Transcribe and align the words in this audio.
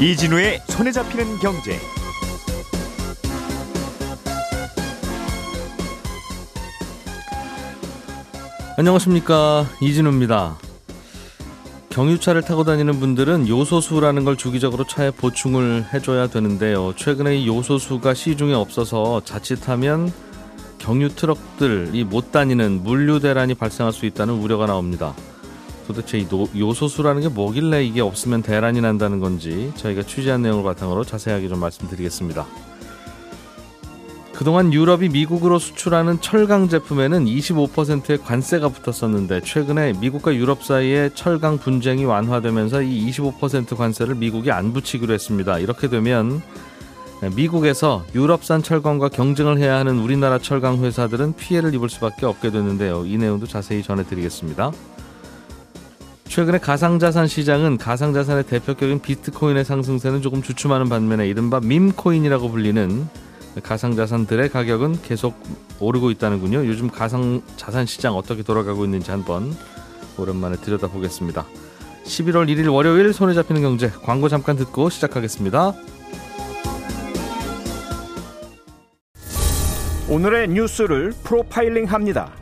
이진우의 0.00 0.60
손에 0.68 0.92
잡히는 0.92 1.38
경제. 1.38 1.76
안녕하십니까 8.76 9.66
이진우입니다. 9.82 10.56
경유차를 11.90 12.42
타고 12.42 12.62
다니는 12.62 13.00
분들은 13.00 13.48
요소수라는 13.48 14.24
걸 14.24 14.36
주기적으로 14.36 14.86
차에 14.86 15.10
보충을 15.10 15.86
해줘야 15.92 16.28
되는데요. 16.28 16.94
최근에 16.94 17.36
이 17.38 17.48
요소수가 17.48 18.14
시중에 18.14 18.54
없어서 18.54 19.20
자칫하면 19.24 20.12
경유 20.78 21.08
트럭들이 21.08 22.04
못 22.04 22.30
다니는 22.30 22.84
물류 22.84 23.18
대란이 23.18 23.54
발생할 23.54 23.92
수 23.92 24.06
있다는 24.06 24.34
우려가 24.34 24.66
나옵니다. 24.66 25.12
도대체 25.88 26.18
이 26.18 26.26
요소수라는 26.54 27.22
게 27.22 27.28
뭐길래 27.28 27.82
이게 27.82 28.02
없으면 28.02 28.42
대란이 28.42 28.82
난다는 28.82 29.20
건지 29.20 29.72
저희가 29.76 30.02
취재한 30.02 30.42
내용을 30.42 30.62
바탕으로 30.62 31.02
자세하게 31.02 31.48
좀 31.48 31.60
말씀드리겠습니다. 31.60 32.46
그동안 34.34 34.72
유럽이 34.72 35.08
미국으로 35.08 35.58
수출하는 35.58 36.20
철강 36.20 36.68
제품에는 36.68 37.24
25%의 37.24 38.18
관세가 38.18 38.68
붙었었는데 38.68 39.40
최근에 39.40 39.94
미국과 39.94 40.34
유럽 40.34 40.62
사이에 40.62 41.10
철강 41.14 41.56
분쟁이 41.56 42.04
완화되면서 42.04 42.82
이 42.82 43.10
25% 43.10 43.74
관세를 43.76 44.14
미국이 44.14 44.52
안 44.52 44.74
붙이기로 44.74 45.14
했습니다. 45.14 45.58
이렇게 45.58 45.88
되면 45.88 46.42
미국에서 47.34 48.04
유럽산 48.14 48.62
철강과 48.62 49.08
경쟁을 49.08 49.58
해야 49.58 49.76
하는 49.76 49.98
우리나라 49.98 50.38
철강 50.38 50.84
회사들은 50.84 51.34
피해를 51.34 51.74
입을 51.74 51.88
수밖에 51.88 52.26
없게 52.26 52.50
됐는데요. 52.50 53.06
이 53.06 53.16
내용도 53.16 53.46
자세히 53.46 53.82
전해드리겠습니다. 53.82 54.70
최근에 56.28 56.58
가상자산 56.58 57.26
시장은 57.26 57.78
가상자산의 57.78 58.44
대표격인 58.44 59.00
비트코인의 59.00 59.64
상승세는 59.64 60.20
조금 60.20 60.42
주춤하는 60.42 60.88
반면에 60.88 61.26
이른바 61.26 61.58
밈코인이라고 61.60 62.50
불리는 62.50 63.08
가상자산들의 63.62 64.50
가격은 64.50 65.02
계속 65.02 65.42
오르고 65.80 66.10
있다는군요. 66.10 66.66
요즘 66.66 66.90
가상자산 66.90 67.86
시장 67.86 68.14
어떻게 68.14 68.42
돌아가고 68.42 68.84
있는지 68.84 69.10
한번 69.10 69.56
오랜만에 70.18 70.56
들여다보겠습니다. 70.56 71.46
11월 72.04 72.46
1일 72.48 72.72
월요일 72.72 73.12
손에 73.12 73.34
잡히는 73.34 73.62
경제 73.62 73.90
광고 74.02 74.28
잠깐 74.28 74.56
듣고 74.56 74.90
시작하겠습니다. 74.90 75.72
오늘의 80.10 80.48
뉴스를 80.48 81.12
프로파일링 81.24 81.86
합니다. 81.86 82.32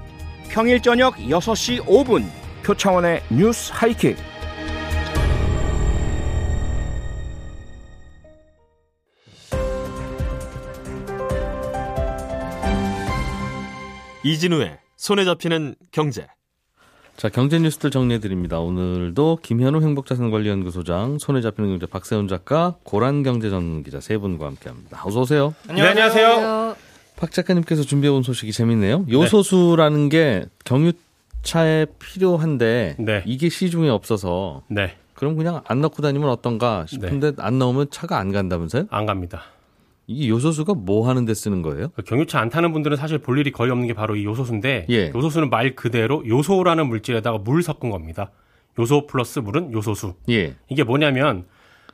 평일 0.48 0.82
저녁 0.82 1.14
6시 1.16 1.84
5분 1.84 2.45
표창원의 2.66 3.22
뉴스 3.30 3.70
하이킥. 3.72 4.16
이진우의 14.24 14.78
손에 14.96 15.24
잡히는 15.24 15.76
경제. 15.92 16.26
자, 17.16 17.28
경제 17.28 17.60
뉴스들 17.60 17.92
정리해 17.92 18.18
드립니다. 18.18 18.58
오늘도 18.58 19.38
김현우 19.42 19.80
행복자산관리연구소장, 19.80 21.18
손에 21.20 21.42
잡히는 21.42 21.70
경제 21.70 21.86
박세훈 21.86 22.26
작가, 22.26 22.74
고란 22.82 23.22
경제 23.22 23.48
전문 23.48 23.84
기자 23.84 24.00
세 24.00 24.18
분과 24.18 24.44
함께 24.44 24.70
합니다. 24.70 25.00
어서 25.04 25.20
오세요. 25.20 25.54
안녕하세요. 25.68 26.74
박 27.14 27.30
작가님께서 27.30 27.82
준비해 27.82 28.12
온 28.12 28.24
소식이 28.24 28.50
재밌네요. 28.50 29.06
요소수라는 29.08 30.08
게 30.08 30.46
경유 30.64 30.92
차에 31.46 31.86
필요한데 31.98 32.96
네. 32.98 33.22
이게 33.24 33.48
시중에 33.48 33.88
없어서 33.88 34.62
네, 34.68 34.96
그럼 35.14 35.36
그냥 35.36 35.62
안 35.66 35.80
넣고 35.80 36.02
다니면 36.02 36.28
어떤가 36.28 36.84
싶은데 36.86 37.32
안 37.38 37.58
넣으면 37.58 37.86
차가 37.90 38.18
안 38.18 38.32
간다면서요? 38.32 38.86
안 38.90 39.06
갑니다. 39.06 39.42
이게 40.08 40.28
요소수가 40.28 40.74
뭐 40.74 41.08
하는 41.08 41.24
데 41.24 41.34
쓰는 41.34 41.62
거예요? 41.62 41.88
그 41.96 42.02
경유차 42.02 42.38
안 42.38 42.48
타는 42.48 42.72
분들은 42.72 42.96
사실 42.96 43.18
볼 43.18 43.38
일이 43.38 43.50
거의 43.50 43.70
없는 43.70 43.88
게 43.88 43.94
바로 43.94 44.14
이 44.14 44.24
요소수인데 44.24 44.86
예. 44.88 45.12
요소수는 45.14 45.50
말 45.50 45.74
그대로 45.74 46.22
요소라는 46.26 46.86
물질에다가 46.86 47.38
물 47.38 47.62
섞은 47.62 47.90
겁니다. 47.90 48.30
요소 48.78 49.06
플러스 49.06 49.38
물은 49.40 49.72
요소수. 49.72 50.14
예. 50.28 50.54
이게 50.68 50.84
뭐냐면 50.84 51.44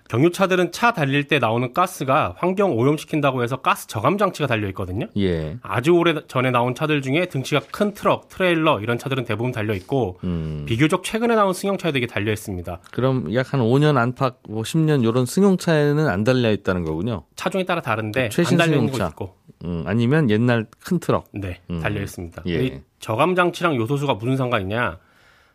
경유차들은 0.09 0.73
차 0.73 0.93
달릴 0.93 1.25
때 1.29 1.39
나오는 1.39 1.73
가스가 1.73 2.35
환경 2.37 2.77
오염시킨다고 2.77 3.43
해서 3.43 3.57
가스 3.57 3.87
저감 3.87 4.19
장치가 4.19 4.47
달려 4.47 4.69
있거든요. 4.69 5.07
예. 5.17 5.57
아주 5.63 5.93
오래 5.93 6.15
전에 6.29 6.51
나온 6.51 6.75
차들 6.75 7.01
중에 7.01 7.27
덩치가 7.27 7.61
큰 7.71 7.95
트럭, 7.95 8.29
트레일러 8.29 8.81
이런 8.81 8.99
차들은 8.99 9.25
대부분 9.25 9.53
달려 9.53 9.75
있고 9.75 10.19
음. 10.25 10.65
비교적 10.67 11.05
최근에 11.05 11.35
나온 11.35 11.55
승용차에도 11.55 11.99
이게 11.99 12.07
달려 12.07 12.33
있습니다. 12.33 12.81
그럼 12.93 13.33
약 13.35 13.53
한 13.53 13.61
5년 13.61 13.99
안팎, 13.99 14.39
뭐 14.49 14.63
10년 14.63 15.05
요런 15.05 15.27
승용차에는 15.27 16.09
안 16.09 16.25
달려 16.25 16.51
있다는 16.53 16.85
거군요. 16.85 17.25
차종에 17.37 17.65
따라 17.65 17.83
다른데 17.83 18.31
최신 18.31 18.55
안 18.61 18.67
달려 18.67 18.77
있는 18.79 18.93
승용차. 18.95 19.15
거 19.15 19.25
있고 19.25 19.37
음, 19.65 19.85
아니면 19.87 20.31
옛날 20.31 20.67
큰 20.83 20.99
트럭. 20.99 21.27
네, 21.33 21.61
음. 21.71 21.81
달려 21.81 22.01
있습니다. 22.01 22.43
예. 22.47 22.65
이 22.65 22.81
저감 22.99 23.35
장치랑 23.35 23.77
요소수가 23.77 24.15
무슨 24.15 24.37
상관이냐? 24.39 24.99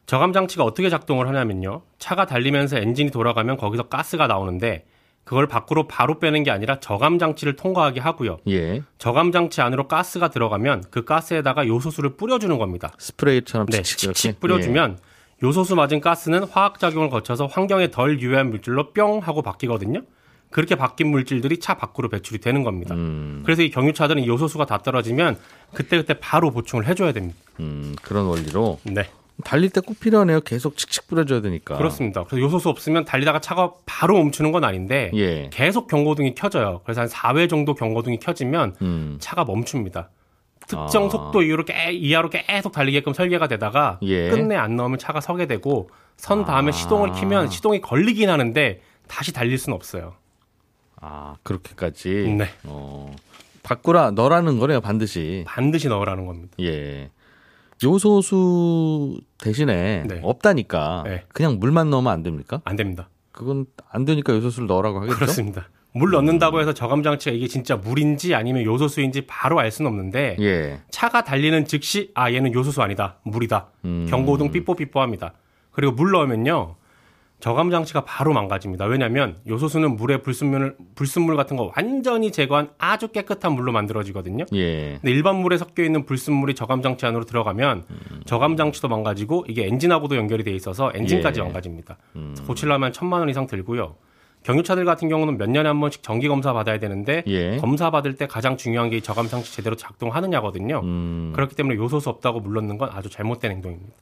저감 0.08 0.32
장치가 0.32 0.64
어떻게 0.64 0.90
작동을 0.90 1.28
하냐면요. 1.28 1.82
차가 2.00 2.26
달리면서 2.26 2.78
엔진이 2.78 3.12
돌아가면 3.12 3.58
거기서 3.58 3.84
가스가 3.84 4.26
나오는데 4.28 4.86
그걸 5.26 5.48
밖으로 5.48 5.86
바로 5.90 6.20
빼는 6.20 6.44
게 6.44 6.52
아니라 6.52 6.80
저감 6.80 7.20
장치를 7.20 7.58
통과하게 7.58 8.00
하고요. 8.00 8.38
예. 8.48 8.84
저감 8.98 9.34
장치 9.34 9.62
안으로 9.62 9.90
가스가 9.90 10.30
들어가면 10.30 10.86
그 10.90 11.04
가스에다가 11.04 11.68
요소수를 11.68 12.16
뿌려주는 12.16 12.58
겁니다. 12.58 12.94
스프레이처럼 12.98 13.68
네, 13.68 13.82
칙칙. 13.82 14.40
뿌려주면 14.40 14.98
요소수 15.44 15.76
맞은 15.76 16.00
가스는 16.00 16.46
화학 16.46 16.80
작용을 16.80 17.10
거쳐서 17.10 17.48
환경에 17.48 17.92
덜 17.92 18.22
유해한 18.22 18.50
물질로 18.50 18.94
뿅 18.94 19.20
하고 19.20 19.42
바뀌거든요. 19.42 20.04
그렇게 20.50 20.76
바뀐 20.76 21.12
물질들이 21.12 21.60
차 21.60 21.74
밖으로 21.74 22.08
배출이 22.08 22.40
되는 22.40 22.64
겁니다. 22.64 22.96
음, 22.96 23.42
그래서 23.46 23.62
이 23.62 23.70
경유차들은 23.70 24.26
요소수가 24.26 24.66
다 24.66 24.78
떨어지면 24.78 25.38
그때그때 25.74 26.14
바로 26.22 26.52
보충을 26.52 26.88
해줘야 26.88 27.12
됩니다. 27.12 27.38
음, 27.60 27.94
그런 28.02 28.28
원리로 28.28 28.80
네. 28.84 29.10
달릴 29.44 29.70
때 29.70 29.82
꼭 29.82 30.00
필요하네요. 30.00 30.42
계속 30.42 30.78
칙칙 30.78 31.08
뿌려줘야 31.08 31.42
되니까. 31.42 31.78
그렇습니다. 31.78 32.24
그래서 32.24 32.42
요소수 32.42 32.70
없으면 32.70 33.06
달리다가 33.06 33.40
차가 33.40 33.74
바로 33.86 34.16
멈추는 34.18 34.52
건 34.52 34.64
아닌데 34.64 35.12
예. 35.14 35.50
계속 35.52 35.88
경고등이 35.88 36.34
켜져요. 36.36 36.82
그래서 36.84 37.02
한 37.02 37.08
4회 37.08 37.50
정도 37.50 37.74
경고등이 37.76 38.20
켜지면 38.20 38.76
음, 38.82 39.18
차가 39.20 39.46
멈춥니다. 39.46 40.10
특정 40.68 41.06
아. 41.06 41.10
속도 41.10 41.44
이후로 41.44 41.66
깨, 41.66 41.92
이하로 41.94 42.30
계속 42.30 42.72
달리게끔 42.72 43.14
설계가 43.14 43.48
되다가 43.48 44.00
예. 44.02 44.30
끝내 44.30 44.56
안 44.56 44.76
넣으면 44.76 44.98
차가 44.98 45.22
서게 45.22 45.46
되고 45.46 45.90
선 46.18 46.44
다음에 46.46 46.70
아. 46.70 46.72
시동을 46.72 47.14
키면 47.14 47.50
시동이 47.50 47.80
걸리긴 47.80 48.30
하는데 48.30 48.82
다시 49.08 49.32
달릴 49.34 49.58
수는 49.58 49.76
없어요. 49.76 50.16
아, 51.00 51.36
그렇게까지. 51.44 52.10
네. 52.38 52.50
어, 52.64 53.16
바꾸라, 53.64 54.12
너라는 54.12 54.58
거네요, 54.60 54.82
반드시. 54.82 55.44
반드시 55.48 55.88
넣으라는 55.90 56.26
겁니다. 56.26 56.54
예. 56.60 57.12
요소수 57.84 59.20
대신에 59.38 60.04
네. 60.08 60.20
없다니까 60.24 61.04
네. 61.06 61.24
그냥 61.34 61.60
물만 61.60 61.90
넣으면 61.90 62.12
안 62.12 62.24
됩니까? 62.24 62.62
안 62.66 62.76
됩니다. 62.76 63.10
그건 63.32 63.66
안 63.90 64.06
되니까 64.06 64.34
요소수를 64.34 64.68
넣으라고 64.68 65.02
하겠죠? 65.02 65.16
그렇습니다. 65.16 65.70
물 65.94 66.12
넣는다고 66.12 66.60
해서 66.60 66.74
저감 66.74 67.02
장치가 67.02 67.36
이게 67.36 67.48
진짜 67.48 67.76
물인지 67.76 68.36
아니면 68.36 68.64
요소수인지 68.64 69.26
바로 69.26 69.60
알 69.60 69.72
수는 69.72 69.90
없는데 69.90 70.38
예. 70.40 70.82
차가 70.92 71.24
달리는 71.24 71.66
즉시 71.66 72.12
아 72.14 72.32
얘는 72.32 72.54
요소수 72.54 72.82
아니다 72.82 73.18
물이다 73.24 73.68
음. 73.86 74.06
경고등 74.10 74.52
삐뽀삐뽀합니다. 74.52 75.34
그리고 75.72 75.94
물 75.94 76.12
넣으면요 76.12 76.76
저감 77.40 77.70
장치가 77.70 78.04
바로 78.04 78.34
망가집니다. 78.34 78.86
왜냐하면 78.86 79.38
요소수는 79.48 79.96
물에 79.96 80.22
불순물 80.22 80.76
불순물 80.96 81.36
같은 81.36 81.56
거 81.56 81.72
완전히 81.76 82.32
제거한 82.32 82.72
아주 82.80 83.10
깨끗한 83.10 83.54
물로 83.54 83.72
만들어지거든요. 83.72 84.46
예. 84.54 84.98
근데 85.00 85.12
일반 85.12 85.36
물에 85.36 85.58
섞여 85.58 85.84
있는 85.84 86.06
불순물이 86.06 86.56
저감 86.56 86.82
장치 86.82 87.06
안으로 87.06 87.26
들어가면 87.26 87.86
저감 88.26 88.58
장치도 88.58 88.88
망가지고 88.88 89.46
이게 89.48 89.68
엔진하고도 89.68 90.16
연결이 90.16 90.44
돼 90.44 90.52
있어서 90.52 90.92
엔진까지 90.96 91.40
예. 91.40 91.44
망가집니다. 91.44 91.98
그래서 92.14 92.44
고치려면 92.44 92.92
천만 92.92 93.20
원 93.20 93.30
이상 93.30 93.46
들고요. 93.46 93.96
경유차들 94.44 94.86
같은 94.86 95.10
경우는 95.10 95.38
몇 95.38 95.50
년에 95.50 95.68
한 95.68 95.80
번씩 95.80 96.02
정기 96.02 96.28
검사 96.28 96.54
받아야 96.54 96.80
되는데 96.80 97.24
예. 97.28 97.58
검사 97.58 97.92
받을 97.92 98.16
때 98.16 98.26
가장 98.26 98.58
중요한 98.58 98.90
게이 98.90 99.02
저감 99.02 99.28
장치 99.28 99.54
제대로 99.54 99.76
작동하느냐거든요. 99.76 100.80
음. 100.84 101.34
그렇기 101.36 101.56
때문에 101.56 101.76
요소수 101.76 102.10
없다고 102.10 102.40
물렀는 102.40 102.78
건 102.80 102.90
아주 102.92 103.10
잘못된 103.10 103.52
행동입니다. 103.52 103.94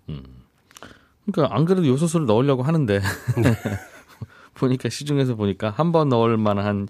그러니까 1.31 1.56
안 1.56 1.66
그래도 1.66 1.88
요소수를 1.88 2.25
넣으려고 2.25 2.63
하는데 2.63 3.00
네. 3.00 3.04
보니까 4.56 4.89
시중에서 4.89 5.36
보니까 5.36 5.69
한 5.72 5.92
번 5.92 6.10
넣을 6.10 6.38
만한 6.38 6.88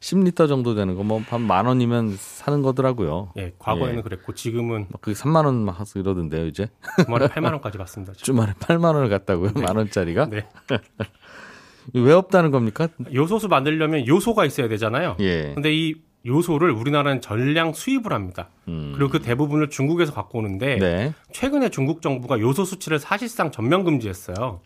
10리터 0.00 0.48
정도 0.48 0.74
되는 0.74 0.94
거 0.96 1.02
뭐 1.02 1.20
한 1.30 1.42
만 1.46 1.66
원이면 1.66 2.16
사는 2.18 2.60
거더라고요. 2.62 3.32
예, 3.38 3.52
과거에는 3.58 3.98
예. 3.98 4.02
그랬고 4.02 4.34
지금은 4.34 4.86
막 4.90 5.00
그게 5.00 5.14
3만 5.16 5.46
원막 5.46 5.78
이러던데요, 5.94 6.46
이제. 6.46 6.68
주말에 7.04 7.26
8만 7.28 7.52
원까지 7.52 7.78
갔습니다. 7.78 8.12
지금. 8.12 8.24
주말에 8.24 8.52
8만 8.54 8.94
원을 8.94 9.08
갔다고요? 9.08 9.52
만 9.54 9.76
원짜리가? 9.76 10.26
네. 10.26 10.46
왜 11.94 12.12
없다는 12.12 12.50
겁니까? 12.50 12.88
요소수 13.12 13.48
만들려면 13.48 14.06
요소가 14.06 14.44
있어야 14.46 14.68
되잖아요. 14.68 15.16
예. 15.20 15.52
근데 15.54 15.72
이 15.74 15.94
요소를 16.26 16.70
우리나라는 16.70 17.20
전량 17.20 17.72
수입을 17.72 18.12
합니다. 18.12 18.48
음. 18.68 18.92
그리고 18.94 19.10
그 19.10 19.20
대부분을 19.20 19.70
중국에서 19.70 20.12
갖고 20.12 20.38
오는데 20.38 20.78
네. 20.78 21.14
최근에 21.32 21.68
중국 21.70 22.02
정부가 22.02 22.40
요소 22.40 22.64
수출을 22.64 22.98
사실상 22.98 23.50
전면 23.50 23.84
금지했어요. 23.84 24.60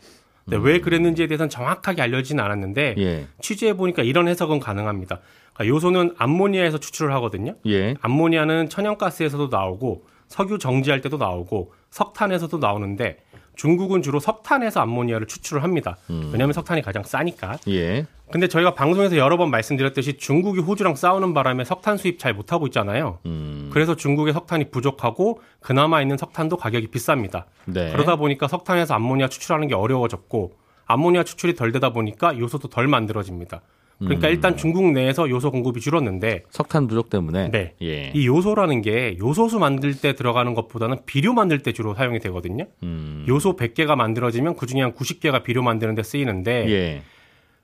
근데 0.45 0.57
왜 0.67 0.81
그랬는지에 0.81 1.27
대해서는 1.27 1.51
정확하게 1.51 2.01
알려지진 2.01 2.41
않았는데 2.41 2.95
예. 2.97 3.27
취재해 3.41 3.77
보니까 3.77 4.03
이런 4.03 4.29
해석은 4.29 4.61
가능합니다. 4.61 5.21
그러니까 5.53 5.75
요소는 5.75 6.15
암모니아에서 6.17 6.79
추출을 6.79 7.13
하거든요. 7.15 7.55
예. 7.67 7.95
암모니아는 8.01 8.71
천연가스에서도 8.71 9.49
나오고 9.49 10.07
석유 10.29 10.59
정지할 10.59 11.03
때도 11.03 11.19
나오고 11.19 11.75
석탄에서도 11.91 12.57
나오는데 12.59 13.19
중국은 13.57 14.01
주로 14.01 14.21
석탄에서 14.21 14.81
암모니아를 14.81 15.27
추출을 15.27 15.63
합니다. 15.63 15.99
왜냐하면 16.09 16.53
석탄이 16.53 16.81
가장 16.81 17.03
싸니까. 17.03 17.59
예. 17.69 18.07
근데 18.31 18.47
저희가 18.49 18.75
방송에서 18.75 19.17
여러 19.17 19.37
번 19.37 19.51
말씀드렸듯이 19.51 20.19
중국이 20.19 20.61
호주랑 20.61 20.95
싸우는 20.95 21.35
바람에 21.35 21.65
석탄 21.65 21.97
수입 21.97 22.19
잘 22.19 22.35
못하고 22.35 22.67
있잖아요. 22.67 23.19
음. 23.27 23.71
그래서 23.73 23.97
중국의 23.97 24.35
석탄이 24.35 24.71
부족하고 24.71 25.41
그나마 25.61 26.03
있는 26.03 26.17
석탄도 26.17 26.57
가격이 26.57 26.89
비쌉니다. 26.89 27.45
네. 27.65 27.91
그러다 27.93 28.17
보니까 28.17 28.49
석탄에서 28.49 28.95
암모니아 28.95 29.29
추출하는 29.29 29.69
게 29.69 29.75
어려워졌고 29.75 30.53
암모니아 30.87 31.25
추출이 31.25 31.55
덜 31.55 31.73
되다 31.73 31.93
보니까 31.93 32.39
요소도 32.39 32.69
덜 32.69 32.87
만들어집니다. 32.87 33.63
그러니까 33.99 34.29
음. 34.29 34.33
일단 34.33 34.57
중국 34.57 34.93
내에서 34.93 35.29
요소 35.29 35.51
공급이 35.51 35.81
줄었는데 35.81 36.45
석탄 36.51 36.87
부족 36.87 37.11
때문에. 37.11 37.51
네. 37.51 37.75
예. 37.83 38.13
이 38.15 38.27
요소라는 38.29 38.81
게 38.81 39.17
요소수 39.19 39.59
만들 39.59 39.93
때 40.01 40.15
들어가는 40.15 40.55
것보다는 40.55 40.99
비료 41.05 41.33
만들 41.33 41.61
때 41.61 41.73
주로 41.73 41.95
사용이 41.95 42.21
되거든요. 42.21 42.67
음. 42.85 43.25
요소 43.29 43.57
100개가 43.57 43.97
만들어지면 43.97 44.55
그중에 44.55 44.83
한 44.83 44.93
90개가 44.95 45.43
비료 45.43 45.63
만드는 45.63 45.97
데 45.97 46.05
쓰이는데 46.05 46.71
예. 46.71 47.03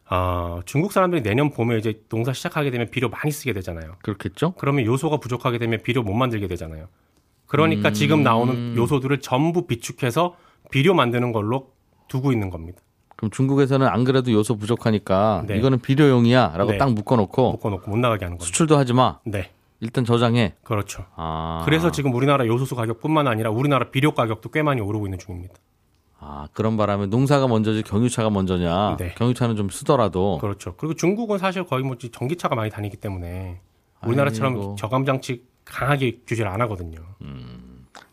아, 0.06 0.60
중국 0.66 0.92
사람들이 0.92 1.22
내년 1.22 1.50
봄에 1.50 1.78
이제 1.78 2.02
농사 2.08 2.32
시작하게 2.32 2.70
되면 2.70 2.90
비료 2.90 3.08
많이 3.08 3.30
쓰게 3.30 3.52
되잖아요. 3.52 3.96
그렇겠죠? 4.02 4.54
그러면 4.58 4.84
요소가 4.84 5.18
부족하게 5.18 5.58
되면 5.58 5.80
비료 5.82 6.02
못 6.02 6.12
만들게 6.14 6.46
되잖아요. 6.46 6.88
그러니까 7.46 7.88
음. 7.88 7.94
지금 7.94 8.22
나오는 8.22 8.76
요소들을 8.76 9.20
전부 9.20 9.66
비축해서 9.66 10.36
비료 10.70 10.94
만드는 10.94 11.32
걸로 11.32 11.70
두고 12.08 12.32
있는 12.32 12.50
겁니다. 12.50 12.80
그럼 13.16 13.30
중국에서는 13.30 13.86
안 13.86 14.04
그래도 14.04 14.32
요소 14.32 14.56
부족하니까 14.56 15.44
네. 15.46 15.56
이거는 15.56 15.78
비료용이야라고 15.80 16.72
네. 16.72 16.78
딱 16.78 16.92
묶어놓고 16.92 17.52
묶어놓고 17.52 17.90
못 17.90 17.96
나가게 17.96 18.24
하는 18.24 18.38
겁니다. 18.38 18.44
수출도 18.44 18.76
하지 18.76 18.92
마. 18.92 19.20
네, 19.24 19.50
일단 19.80 20.04
저장해. 20.04 20.54
그렇죠. 20.64 21.04
아. 21.14 21.62
그래서 21.64 21.90
지금 21.90 22.12
우리나라 22.12 22.46
요소수 22.46 22.74
가격뿐만 22.74 23.28
아니라 23.28 23.50
우리나라 23.50 23.90
비료 23.90 24.12
가격도 24.12 24.50
꽤 24.50 24.62
많이 24.62 24.80
오르고 24.80 25.06
있는 25.06 25.18
중입니다. 25.18 25.54
아 26.26 26.48
그런 26.54 26.78
바람에 26.78 27.06
농사가 27.06 27.46
먼저지 27.46 27.82
경유차가 27.82 28.30
먼저냐. 28.30 28.96
네. 28.98 29.14
경유차는 29.18 29.56
좀 29.56 29.68
쓰더라도. 29.68 30.38
그렇죠. 30.40 30.74
그리고 30.76 30.94
중국은 30.94 31.36
사실 31.36 31.64
거의 31.64 31.82
뭐 31.84 31.96
전기차가 31.98 32.54
많이 32.54 32.70
다니기 32.70 32.96
때문에 32.96 33.60
우리나라처럼 34.06 34.54
아이고. 34.54 34.76
저감 34.78 35.04
장치 35.04 35.44
강하게 35.66 36.20
규제를 36.26 36.50
안 36.50 36.62
하거든요. 36.62 36.98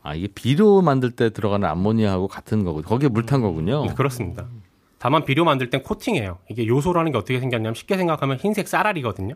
아 0.04 0.14
이게 0.14 0.28
비료 0.28 0.82
만들 0.82 1.12
때 1.12 1.30
들어가는 1.30 1.68
암모니아하고 1.68 2.28
같은 2.28 2.66
거고 2.66 2.82
거기에 2.82 3.08
물 3.08 3.26
탄 3.26 3.42
거군요. 3.42 3.86
네, 3.86 3.94
그렇습니다. 3.94 4.46
다만 4.98 5.24
비료 5.24 5.46
만들 5.46 5.70
땐 5.70 5.82
코팅해요. 5.82 6.40
이게 6.50 6.68
요소라는 6.68 7.14
게 7.14 7.18
어떻게 7.18 7.40
생겼냐면 7.40 7.76
쉽게 7.76 7.96
생각하면 7.98 8.38
흰색 8.38 8.68
쌀알이거든요. 8.68 9.36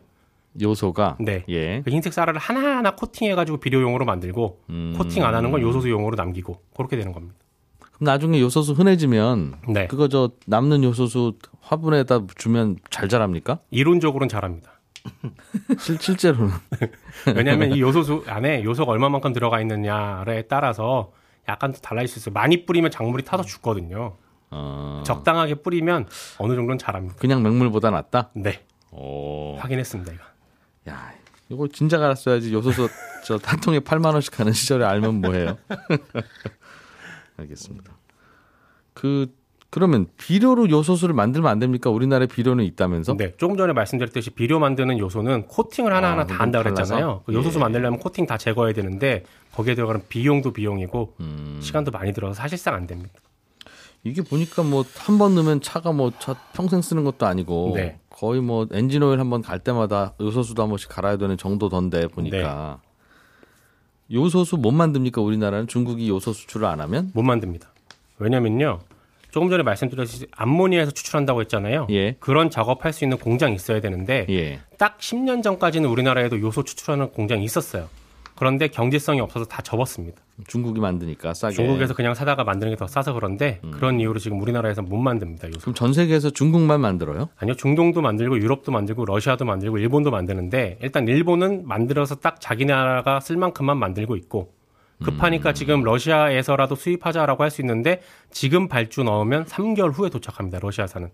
요소가. 0.62 1.18
네. 1.20 1.44
예. 1.50 1.82
그 1.82 1.92
흰색 1.92 2.14
쌀알을 2.14 2.40
하나하나 2.40 2.96
코팅해 2.96 3.36
가지고 3.36 3.58
비료용으로 3.60 4.06
만들고 4.06 4.62
음. 4.70 4.94
코팅 4.98 5.24
안 5.24 5.34
하는 5.34 5.52
건 5.52 5.62
요소수용으로 5.62 6.16
남기고 6.16 6.62
그렇게 6.76 6.98
되는 6.98 7.12
겁니다. 7.14 7.36
그럼 7.98 8.06
나중에 8.06 8.40
요소수 8.42 8.74
흔해지면 8.74 9.56
네. 9.70 9.88
그거 9.88 10.08
저 10.08 10.32
남는 10.48 10.84
요소수 10.84 11.34
화분에다 11.62 12.22
주면 12.36 12.78
잘 12.90 13.08
자랍니까? 13.10 13.60
이론적으로는 13.72 14.28
잘합니다. 14.30 14.72
실, 15.80 15.98
실제로는. 16.00 16.52
왜냐하면 17.36 17.72
이 17.74 17.82
요소수 17.82 18.24
안에 18.28 18.64
요소가 18.64 18.92
얼마만큼 18.92 19.34
들어가 19.34 19.62
있느냐에 19.62 20.44
따라서 20.50 21.12
약간 21.48 21.72
또 21.72 21.80
달라질 21.80 22.08
수 22.08 22.20
있어요. 22.20 22.34
많이 22.34 22.66
뿌리면 22.66 22.92
작물이 22.92 23.24
타서 23.24 23.44
죽거든요. 23.44 24.16
어, 24.52 25.04
적당하게 25.06 25.56
뿌리면 25.56 26.08
어느 26.38 26.54
정도는 26.56 26.78
잘합니다. 26.78 27.16
그냥 27.18 27.44
맹물보다 27.44 27.92
낫다? 27.92 28.30
네, 28.36 28.64
오. 28.92 29.56
확인했습니다. 29.58 30.14
이거. 30.14 30.24
야, 30.90 31.12
이거 31.50 31.68
진작 31.68 32.02
알았어야지. 32.02 32.54
요소수 32.54 32.88
저 33.26 33.40
한 33.44 33.60
통에 33.60 33.80
8만 33.80 34.14
원씩 34.14 34.40
하는 34.40 34.54
시절에 34.54 34.86
알면 34.86 35.22
뭐해요? 35.22 35.58
알겠습니다. 37.38 37.94
그 38.94 39.28
그러면 39.72 40.08
비료로 40.18 40.70
요소수를 40.70 41.14
만들면 41.14 41.52
안 41.52 41.60
됩니까? 41.60 41.90
우리나라에 41.90 42.28
비료는 42.28 42.64
있다면서? 42.64 43.18
네, 43.18 43.34
조금 43.36 43.58
전에 43.58 43.74
말씀드렸듯이 43.74 44.30
비료 44.30 44.58
만드는 44.60 44.98
요소는 45.00 45.48
코팅을 45.48 45.94
하나하나 45.94 46.22
아, 46.22 46.26
다 46.26 46.36
한다 46.36 46.62
이건 46.62 46.74
그랬잖아요. 46.76 47.24
그 47.26 47.34
요소수 47.34 47.58
예. 47.58 47.62
만들려면 47.62 48.00
코팅 48.00 48.26
다 48.26 48.38
제거해야 48.38 48.74
되는데 48.74 49.26
거기에 49.54 49.76
들어가는 49.76 50.04
비용도 50.08 50.54
비용이고 50.54 51.16
음. 51.20 51.60
시간도 51.62 51.92
많이 51.92 52.14
들어서 52.14 52.34
사실상 52.36 52.74
안 52.76 52.88
됩니다. 52.88 53.12
이게 54.06 54.22
보니까 54.22 54.64
뭐 54.64 54.86
한 54.98 55.18
번 55.18 55.36
넣으면 55.36 55.60
차가 55.62 55.92
뭐 55.92 56.12
차 56.20 56.36
평생 56.54 56.82
쓰는 56.82 57.04
것도 57.04 57.26
아니고 57.26 57.74
네. 57.76 58.00
거의 58.10 58.40
뭐 58.40 58.68
엔진 58.72 59.04
오일 59.04 59.20
한 59.20 59.30
번 59.30 59.42
갈 59.42 59.60
때마다 59.60 60.14
요소수도 60.22 60.62
한 60.62 60.70
번씩 60.70 60.88
갈아야 60.90 61.18
되는 61.18 61.36
정도던데 61.36 62.08
보니까 62.08 62.80
네. 62.82 62.88
요소수 64.12 64.58
못 64.58 64.72
만듭니까? 64.72 65.22
우리나라는 65.22 65.68
중국이 65.68 66.10
요소 66.10 66.34
수출을 66.34 66.68
안 66.68 66.80
하면? 66.82 67.12
못 67.14 67.24
만듭니다. 67.24 67.70
왜냐면요. 68.20 68.80
조금 69.32 69.50
전에 69.50 69.64
말씀드렸듯이 69.64 70.28
암모니아에서 70.32 70.92
추출한다고 70.92 71.42
했잖아요. 71.42 71.88
예. 71.90 72.16
그런 72.20 72.50
작업할 72.50 72.94
수 72.94 73.04
있는 73.04 73.18
공장이 73.18 73.56
있어야 73.56 73.82
되는데 73.82 74.26
예. 74.30 74.62
딱 74.78 74.98
10년 75.00 75.44
전까지는 75.44 75.90
우리나라에도 75.90 76.40
요소 76.40 76.64
추출하는 76.64 77.10
공장이 77.12 77.44
있었어요. 77.44 77.90
그런데 78.36 78.68
경제성이 78.68 79.22
없어서 79.22 79.46
다 79.46 79.62
접었습니다. 79.62 80.22
중국이 80.48 80.82
만드니까 80.82 81.34
싸게. 81.34 81.56
중국에서 81.56 81.94
그냥 81.94 82.14
사다가 82.14 82.44
만드는 82.44 82.74
게 82.74 82.76
더 82.78 82.86
싸서 82.88 83.14
그런데 83.14 83.62
그런 83.72 84.00
이유로 84.02 84.20
지금 84.20 84.42
우리나라에서 84.42 84.82
못 84.82 84.98
만듭니다. 84.98 85.48
요소. 85.48 85.60
그럼 85.62 85.74
전 85.74 85.94
세계에서 85.94 86.32
중국만 86.32 86.82
만들어요? 86.82 87.30
아니요, 87.38 87.56
중동도 87.56 88.02
만들고 88.02 88.38
유럽도 88.40 88.72
만들고 88.74 89.06
러시아도 89.06 89.46
만들고 89.46 89.78
일본도 89.78 90.12
만드는데 90.12 90.80
일단 90.82 91.08
일본은 91.08 91.66
만들어서 91.66 92.16
딱 92.16 92.42
자기 92.42 92.66
나라가 92.66 93.22
쓸 93.22 93.38
만큼만 93.38 93.78
만들고 93.78 94.18
있고 94.18 94.54
급하니까 95.04 95.54
지금 95.54 95.84
러시아에서라도 95.84 96.76
수입하자라고 96.76 97.44
할 97.44 97.50
수 97.52 97.62
있는데 97.62 98.02
지금 98.32 98.68
발주 98.68 99.04
넣으면 99.04 99.46
3개월 99.46 99.94
후에 99.94 100.10
도착합니다. 100.10 100.60
러시아산은 100.62 101.10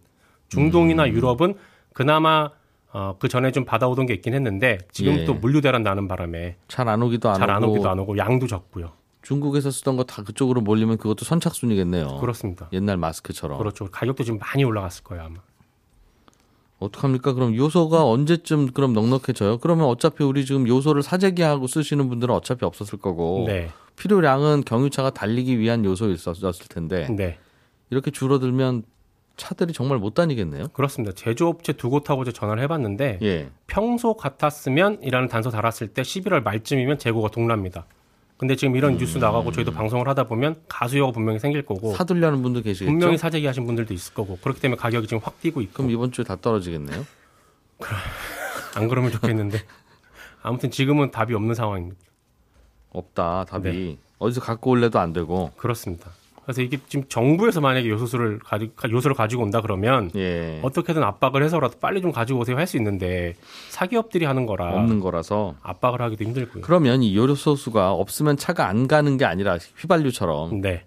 중동이나 0.49 1.07
유럽은 1.09 1.55
그나마 1.93 2.49
어, 2.93 3.15
그 3.19 3.27
전에 3.27 3.51
좀 3.51 3.63
받아오던 3.65 4.05
게 4.05 4.13
있긴 4.13 4.33
했는데 4.33 4.77
지금 4.91 5.19
예. 5.19 5.25
또 5.25 5.33
물류 5.33 5.61
대란 5.61 5.81
나는 5.83 6.07
바람에 6.07 6.57
잘 6.67 6.87
안 6.89 7.01
오기도 7.01 7.29
안 7.29 7.35
잘 7.39 7.49
안 7.49 7.63
오고 7.63 7.71
오기도 7.73 7.89
안 7.89 7.99
오고 7.99 8.17
양도 8.17 8.47
적고요. 8.47 8.91
중국에서 9.21 9.69
쓰던 9.71 9.95
거 9.97 10.03
다 10.03 10.23
그쪽으로 10.23 10.61
몰리면 10.61 10.97
그것도 10.97 11.23
선착순이겠네요. 11.25 12.17
그렇습니다. 12.19 12.67
옛날 12.73 12.97
마스크처럼. 12.97 13.57
그렇죠. 13.59 13.85
가격도 13.91 14.23
지금 14.23 14.39
많이 14.39 14.63
올라갔을 14.63 15.03
거예요 15.03 15.23
아마. 15.25 15.35
어떡합니까? 16.79 17.33
그럼 17.33 17.55
요소가 17.55 18.05
언제쯤 18.07 18.71
그럼 18.71 18.93
넉넉해져요? 18.93 19.59
그러면 19.59 19.85
어차피 19.85 20.23
우리 20.23 20.43
지금 20.45 20.67
요소를 20.67 21.03
사재기하고 21.03 21.67
쓰시는 21.67 22.09
분들은 22.09 22.33
어차피 22.33 22.65
없었을 22.65 22.97
거고 22.97 23.43
네, 23.47 23.69
필요량은 23.97 24.63
경유차가 24.65 25.11
달리기 25.11 25.59
위한 25.59 25.85
요소였을 25.85 26.33
텐데 26.69 27.07
네. 27.15 27.37
이렇게 27.91 28.09
줄어들면 28.09 28.83
차들이 29.37 29.73
정말 29.73 29.97
못 29.97 30.13
다니겠네요. 30.13 30.67
그렇습니다. 30.69 31.13
제조업체 31.15 31.73
두 31.73 31.89
곳하고 31.89 32.23
이제 32.23 32.31
전화를 32.31 32.61
해봤는데 32.63 33.19
예. 33.21 33.49
평소 33.67 34.15
같았으면이라는 34.15 35.27
단서 35.27 35.49
달았을 35.49 35.87
때 35.89 36.01
11월 36.01 36.43
말쯤이면 36.43 36.99
재고가 36.99 37.29
동납니다. 37.29 37.85
근데 38.37 38.55
지금 38.55 38.75
이런 38.75 38.97
뉴스 38.97 39.19
나가고 39.19 39.51
저희도 39.51 39.71
방송을 39.71 40.07
하다 40.07 40.23
보면 40.23 40.55
가수요가 40.67 41.11
분명히 41.11 41.37
생길 41.37 41.61
거고 41.63 41.93
사들려는 41.93 42.41
분도 42.41 42.61
계시겠죠? 42.61 42.91
분명히 42.91 43.17
사재기 43.17 43.45
하신 43.45 43.67
분들도 43.67 43.93
있을 43.93 44.15
거고 44.15 44.37
그렇기 44.41 44.59
때문에 44.59 44.79
가격이 44.79 45.05
지금 45.05 45.21
확 45.23 45.39
뛰고 45.41 45.61
있고 45.61 45.73
그럼 45.73 45.91
이번 45.91 46.11
주에 46.11 46.25
다 46.25 46.35
떨어지겠네요. 46.41 47.05
안 48.75 48.87
그러면 48.87 49.11
좋겠는데 49.11 49.59
아무튼 50.41 50.71
지금은 50.71 51.11
답이 51.11 51.35
없는 51.35 51.53
상황입니다. 51.53 51.99
없다 52.89 53.45
답이 53.45 53.69
네. 53.71 53.97
어디서 54.17 54.41
갖고 54.41 54.71
올래도 54.71 54.99
안 54.99 55.13
되고. 55.13 55.51
그렇습니다. 55.57 56.09
그래서 56.43 56.61
이게 56.61 56.79
지금 56.87 57.05
정부에서 57.07 57.61
만약에 57.61 57.87
요소수를 57.87 58.39
가지 58.39 58.71
요소를 58.89 59.15
가지고 59.15 59.43
온다 59.43 59.61
그러면 59.61 60.09
예. 60.15 60.59
어떻게든 60.63 61.03
압박을 61.03 61.43
해서라도 61.43 61.77
빨리 61.79 62.01
좀 62.01 62.11
가지고 62.11 62.39
오세요 62.39 62.57
할 62.57 62.65
수 62.67 62.77
있는데 62.77 63.35
사기업들이 63.69 64.25
하는 64.25 64.45
거라 64.45 64.73
없는 64.73 64.99
거라서. 64.99 65.55
압박을 65.61 66.01
하기도 66.01 66.23
힘들고요. 66.23 66.63
그러면 66.63 67.03
이 67.03 67.15
요소수가 67.15 67.91
없으면 67.93 68.37
차가 68.37 68.67
안 68.67 68.87
가는 68.87 69.17
게 69.17 69.25
아니라 69.25 69.57
휘발유처럼 69.77 70.61
네, 70.61 70.85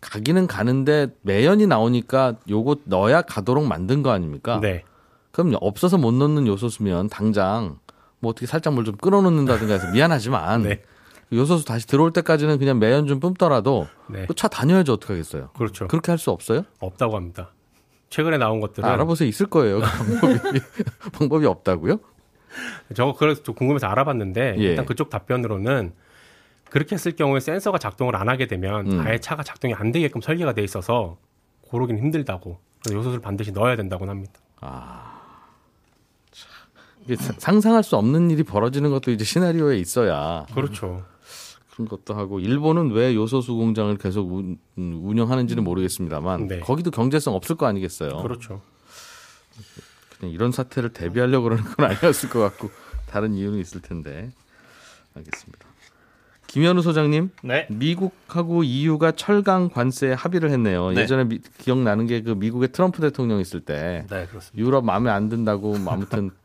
가기는 0.00 0.46
가는데 0.46 1.08
매연이 1.22 1.66
나오니까 1.66 2.34
요거 2.48 2.76
넣어야 2.84 3.22
가도록 3.22 3.66
만든 3.66 4.02
거 4.02 4.10
아닙니까? 4.10 4.58
네, 4.60 4.84
그럼 5.30 5.54
없어서 5.60 5.96
못 5.98 6.12
넣는 6.12 6.46
요소수면 6.46 7.08
당장 7.08 7.78
뭐 8.18 8.30
어떻게 8.30 8.46
살짝 8.46 8.74
뭘좀 8.74 8.96
끊어놓는다든가 8.96 9.74
해서 9.74 9.90
미안하지만 9.92 10.62
네. 10.64 10.82
요소수 11.32 11.64
다시 11.64 11.86
들어올 11.86 12.12
때까지는 12.12 12.58
그냥 12.58 12.78
매연 12.78 13.06
좀 13.06 13.18
뿜더라도 13.20 13.86
네, 14.08 14.26
그차 14.26 14.48
다녀야지 14.48 14.90
어떡하겠어요. 14.90 15.50
그렇죠. 15.56 15.88
그렇게 15.88 16.12
할 16.12 16.18
수 16.18 16.30
없어요? 16.30 16.64
없다고 16.80 17.16
합니다. 17.16 17.50
최근에 18.10 18.36
나온 18.36 18.60
것들은 18.60 18.86
알아보세요. 18.88 19.28
있을 19.28 19.46
거예요. 19.46 19.80
그 19.80 19.86
방법이 19.86 20.60
방법이 21.12 21.46
없다고요? 21.46 21.98
저거 22.94 23.14
그래서 23.14 23.42
좀 23.42 23.54
궁금해서 23.54 23.86
알아봤는데 23.86 24.56
예. 24.58 24.62
일단 24.62 24.84
그쪽 24.84 25.08
답변으로는 25.08 25.92
그렇게 26.68 26.94
했을 26.94 27.16
경우에 27.16 27.40
센서가 27.40 27.78
작동을 27.78 28.14
안 28.16 28.28
하게 28.28 28.46
되면 28.46 28.90
음. 28.92 29.00
아예 29.00 29.18
차가 29.18 29.42
작동이 29.42 29.72
안 29.74 29.92
되게끔 29.92 30.20
설계가 30.20 30.52
돼 30.52 30.62
있어서 30.62 31.16
고르긴 31.62 31.96
힘들다고. 31.98 32.58
그래서 32.82 32.98
요소수를 32.98 33.22
반드시 33.22 33.52
넣어야 33.52 33.76
된다고 33.76 34.06
합니다. 34.06 34.32
사- 34.60 35.21
상상할 37.38 37.82
수 37.82 37.96
없는 37.96 38.30
일이 38.30 38.42
벌어지는 38.42 38.90
것도 38.90 39.10
이제 39.10 39.24
시나리오에 39.24 39.78
있어야 39.78 40.46
그렇죠. 40.54 41.04
그런 41.72 41.88
것도 41.88 42.14
하고 42.14 42.38
일본은 42.40 42.90
왜 42.90 43.14
요소수 43.14 43.54
공장을 43.54 43.96
계속 43.98 44.30
운, 44.32 44.58
음, 44.78 45.00
운영하는지는 45.02 45.64
모르겠습니다만 45.64 46.46
네. 46.48 46.60
거기도 46.60 46.90
경제성 46.90 47.34
없을 47.34 47.56
거 47.56 47.66
아니겠어요. 47.66 48.22
그렇죠. 48.22 48.60
그냥 50.18 50.34
이런 50.34 50.52
사태를 50.52 50.90
대비하려고 50.92 51.44
그러는 51.44 51.64
건 51.64 51.86
아니었을 51.90 52.28
것 52.30 52.40
같고 52.40 52.70
다른 53.08 53.34
이유는 53.34 53.58
있을 53.58 53.80
텐데 53.80 54.30
알겠습니다. 55.14 55.66
김현우 56.46 56.82
소장님, 56.82 57.30
네. 57.42 57.66
미국하고 57.70 58.62
EU가 58.62 59.12
철강 59.12 59.70
관세에 59.70 60.12
합의를 60.12 60.50
했네요. 60.50 60.90
네. 60.90 61.00
예전에 61.00 61.24
미- 61.24 61.40
기억나는 61.58 62.06
게 62.06 62.20
그 62.22 62.30
미국의 62.32 62.72
트럼프 62.72 63.00
대통령 63.00 63.40
있을 63.40 63.60
때 63.60 64.04
네, 64.10 64.26
그렇습니다. 64.26 64.58
유럽 64.58 64.84
마음에 64.84 65.10
안 65.10 65.30
든다고 65.30 65.78
뭐 65.78 65.94
아무튼 65.94 66.30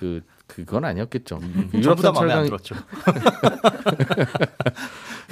그 0.00 0.22
그건 0.46 0.86
아니었겠죠. 0.86 1.38
마음에 2.14 2.32
안 2.32 2.48
철강이. 2.48 2.50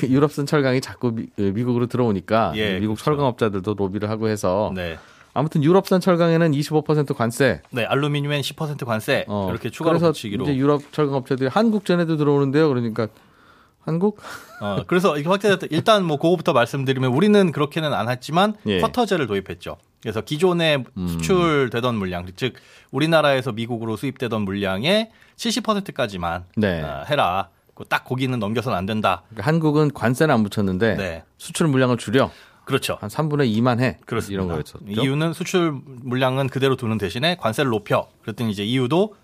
유럽산 0.03 0.45
철강이 0.45 0.83
자꾸 0.83 1.13
미, 1.13 1.65
국으로 1.65 1.87
들어오니까 1.87 2.53
예, 2.57 2.79
미국 2.79 2.95
그렇죠. 2.95 3.05
철강업자들도 3.05 3.75
로비를 3.75 4.11
하고 4.11 4.29
해서 4.29 4.71
네. 4.75 4.99
아무튼 5.33 5.65
유럽산 5.65 6.01
철강에는 6.01 6.53
25% 6.53 7.17
관세. 7.17 7.63
네, 7.71 7.85
알루미늄엔 7.87 8.43
10% 8.43 8.85
관세 8.85 9.25
어, 9.27 9.49
이렇게 9.51 9.71
추가로 9.71 9.99
그래서 9.99 10.13
붙이기로. 10.13 10.45
이제 10.45 10.57
유럽 10.57 10.83
철강 10.93 11.15
업체들이 11.15 11.49
한국 11.49 11.87
전에도 11.87 12.19
들어오는데요. 12.19 12.69
그러니까 12.69 13.09
한국 13.81 14.21
어, 14.61 14.83
그래서 14.87 15.17
이게 15.17 15.29
확대됐다. 15.31 15.69
일단 15.71 16.05
뭐 16.05 16.19
그거부터 16.19 16.53
말씀드리면 16.53 17.11
우리는 17.13 17.53
그렇게는 17.53 17.95
안 17.95 18.11
했지만 18.11 18.55
예. 18.67 18.81
쿼터제를 18.81 19.27
도입했죠. 19.27 19.79
그래서 20.03 20.21
기존에 20.21 20.85
음. 20.97 21.09
수출되던 21.09 21.95
물량, 21.97 22.27
즉 22.37 22.55
우리나라에서 22.91 23.53
미국으로 23.53 23.97
수입되던 23.97 24.43
물량의 24.43 25.11
70%까지만 25.37 26.45
네. 26.57 26.83
어, 26.83 27.05
해라. 27.09 27.49
그딱 27.75 28.05
거기는 28.05 28.37
넘겨서는 28.39 28.77
안 28.77 28.87
된다. 28.87 29.23
그러니까 29.29 29.47
한국은 29.47 29.93
관세는 29.93 30.35
안 30.35 30.43
붙였는데 30.43 30.97
네. 30.97 31.25
수출 31.37 31.69
물량을 31.69 31.97
줄여 31.97 32.31
그렇죠. 32.65 32.99
한 33.01 33.09
3분의 33.09 33.51
2만 33.57 33.81
해. 33.81 33.99
그렇습니다. 34.05 34.35
이런 34.35 34.49
거였었죠. 34.49 34.81
이유는 34.87 35.33
수출 35.33 35.73
물량은 35.85 36.49
그대로 36.49 36.77
두는 36.77 36.99
대신에 36.99 37.37
관세를 37.37 37.71
높여. 37.71 38.09
그랬더니 38.23 38.51
이제 38.51 38.65
이유도 38.65 39.15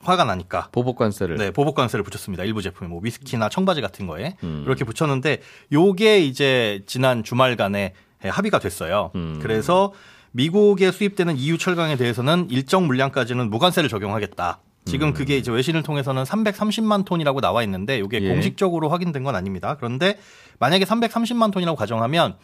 화가 0.00 0.24
나니까 0.24 0.68
보복 0.72 0.96
관세를. 0.96 1.36
네, 1.36 1.50
보복 1.50 1.74
관세를 1.74 2.02
붙였습니다. 2.04 2.44
일부 2.44 2.62
제품에 2.62 2.88
뭐 2.88 3.00
위스키나 3.02 3.48
청바지 3.48 3.80
같은 3.80 4.06
거에 4.06 4.36
음. 4.42 4.62
이렇게 4.64 4.84
붙였는데 4.84 5.42
요게 5.72 6.20
이제 6.20 6.82
지난 6.86 7.24
주말간에 7.24 7.92
합의가 8.28 8.58
됐어요. 8.58 9.10
음. 9.14 9.38
그래서 9.42 9.92
미국에 10.32 10.90
수입되는 10.90 11.36
EU 11.36 11.58
철강에 11.58 11.96
대해서는 11.96 12.48
일정 12.50 12.86
물량까지는 12.86 13.48
무관세를 13.50 13.88
적용하겠다. 13.88 14.60
지금 14.86 15.12
그게 15.12 15.36
이제 15.36 15.50
외신을 15.50 15.82
통해서는 15.82 16.22
330만 16.22 17.04
톤이라고 17.04 17.40
나와 17.40 17.62
있는데 17.64 17.98
이게 17.98 18.22
예. 18.22 18.28
공식적으로 18.28 18.88
확인된 18.88 19.24
건 19.24 19.34
아닙니다. 19.34 19.76
그런데 19.76 20.18
만약에 20.60 20.84
330만 20.84 21.52
톤이라고 21.52 21.76
가정하면 21.76 22.36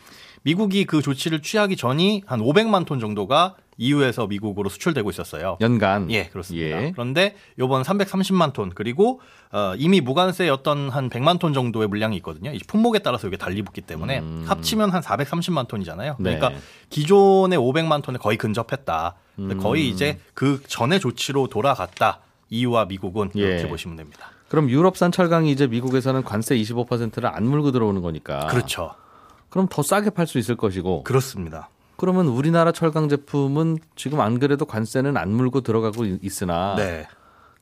미국이 0.43 0.85
그 0.85 1.03
조치를 1.03 1.43
취하기 1.43 1.77
전이 1.77 2.23
한 2.27 2.41
500만 2.41 2.87
톤 2.87 3.01
정도가 3.01 3.57
EU에서 3.79 4.27
미국으로 4.27 4.69
수출되고 4.69 5.09
있었어요. 5.11 5.57
연간. 5.61 6.11
예, 6.11 6.27
그렇습니다. 6.27 6.83
예. 6.83 6.91
그런데 6.93 7.35
요번 7.59 7.83
330만 7.83 8.53
톤 8.53 8.71
그리고 8.75 9.21
어, 9.51 9.75
이미 9.77 10.01
무관세였던 10.01 10.91
한 10.91 11.09
100만 11.09 11.39
톤 11.39 11.53
정도의 11.53 11.89
물량이 11.89 12.17
있거든요. 12.17 12.53
이 12.53 12.59
품목에 12.59 13.01
따라서 13.01 13.27
이게 13.29 13.37
달리 13.37 13.63
붙기 13.63 13.81
때문에 13.81 14.23
합치면 14.47 14.91
한 14.91 15.01
430만 15.03 15.69
톤이잖아요. 15.69 16.17
그러니까 16.19 16.49
음. 16.49 16.55
네. 16.55 16.61
기존의 16.91 17.59
500만 17.59 18.03
톤에 18.03 18.19
거의 18.19 18.37
근접했다. 18.37 19.15
음. 19.39 19.59
거의 19.59 19.89
이제 19.89 20.19
그 20.35 20.63
전의 20.67 21.01
조치로 21.01 21.49
돌아갔다. 21.49 22.21
EU와 22.51 22.85
미국은 22.85 23.31
이렇게 23.35 23.63
예. 23.63 23.69
보시면 23.69 23.97
됩니다. 23.97 24.31
그럼 24.49 24.69
유럽산 24.69 25.11
철강이 25.11 25.51
이제 25.51 25.67
미국에서는 25.67 26.23
관세 26.25 26.55
25%를 26.57 27.27
안 27.27 27.47
물고 27.47 27.73
들어오는 27.73 28.03
거니까. 28.03 28.47
그렇죠. 28.49 28.95
그럼 29.53 29.67
더 29.71 29.83
싸게 29.83 30.11
팔 30.11 30.27
수 30.27 30.39
있을 30.39 30.57
것이고. 30.57 31.03
그렇습니다. 31.05 31.69
그러면 31.99 32.27
우리나라 32.27 32.73
철강 32.73 33.11
제품은 33.11 33.77
지금 33.97 34.21
안 34.21 34.39
그래도 34.39 34.65
관세는 34.65 35.19
안 35.19 35.31
물고 35.31 35.61
들어가고 35.61 36.07
있- 36.07 36.25
있으나 36.25 36.75
네. 36.77 37.07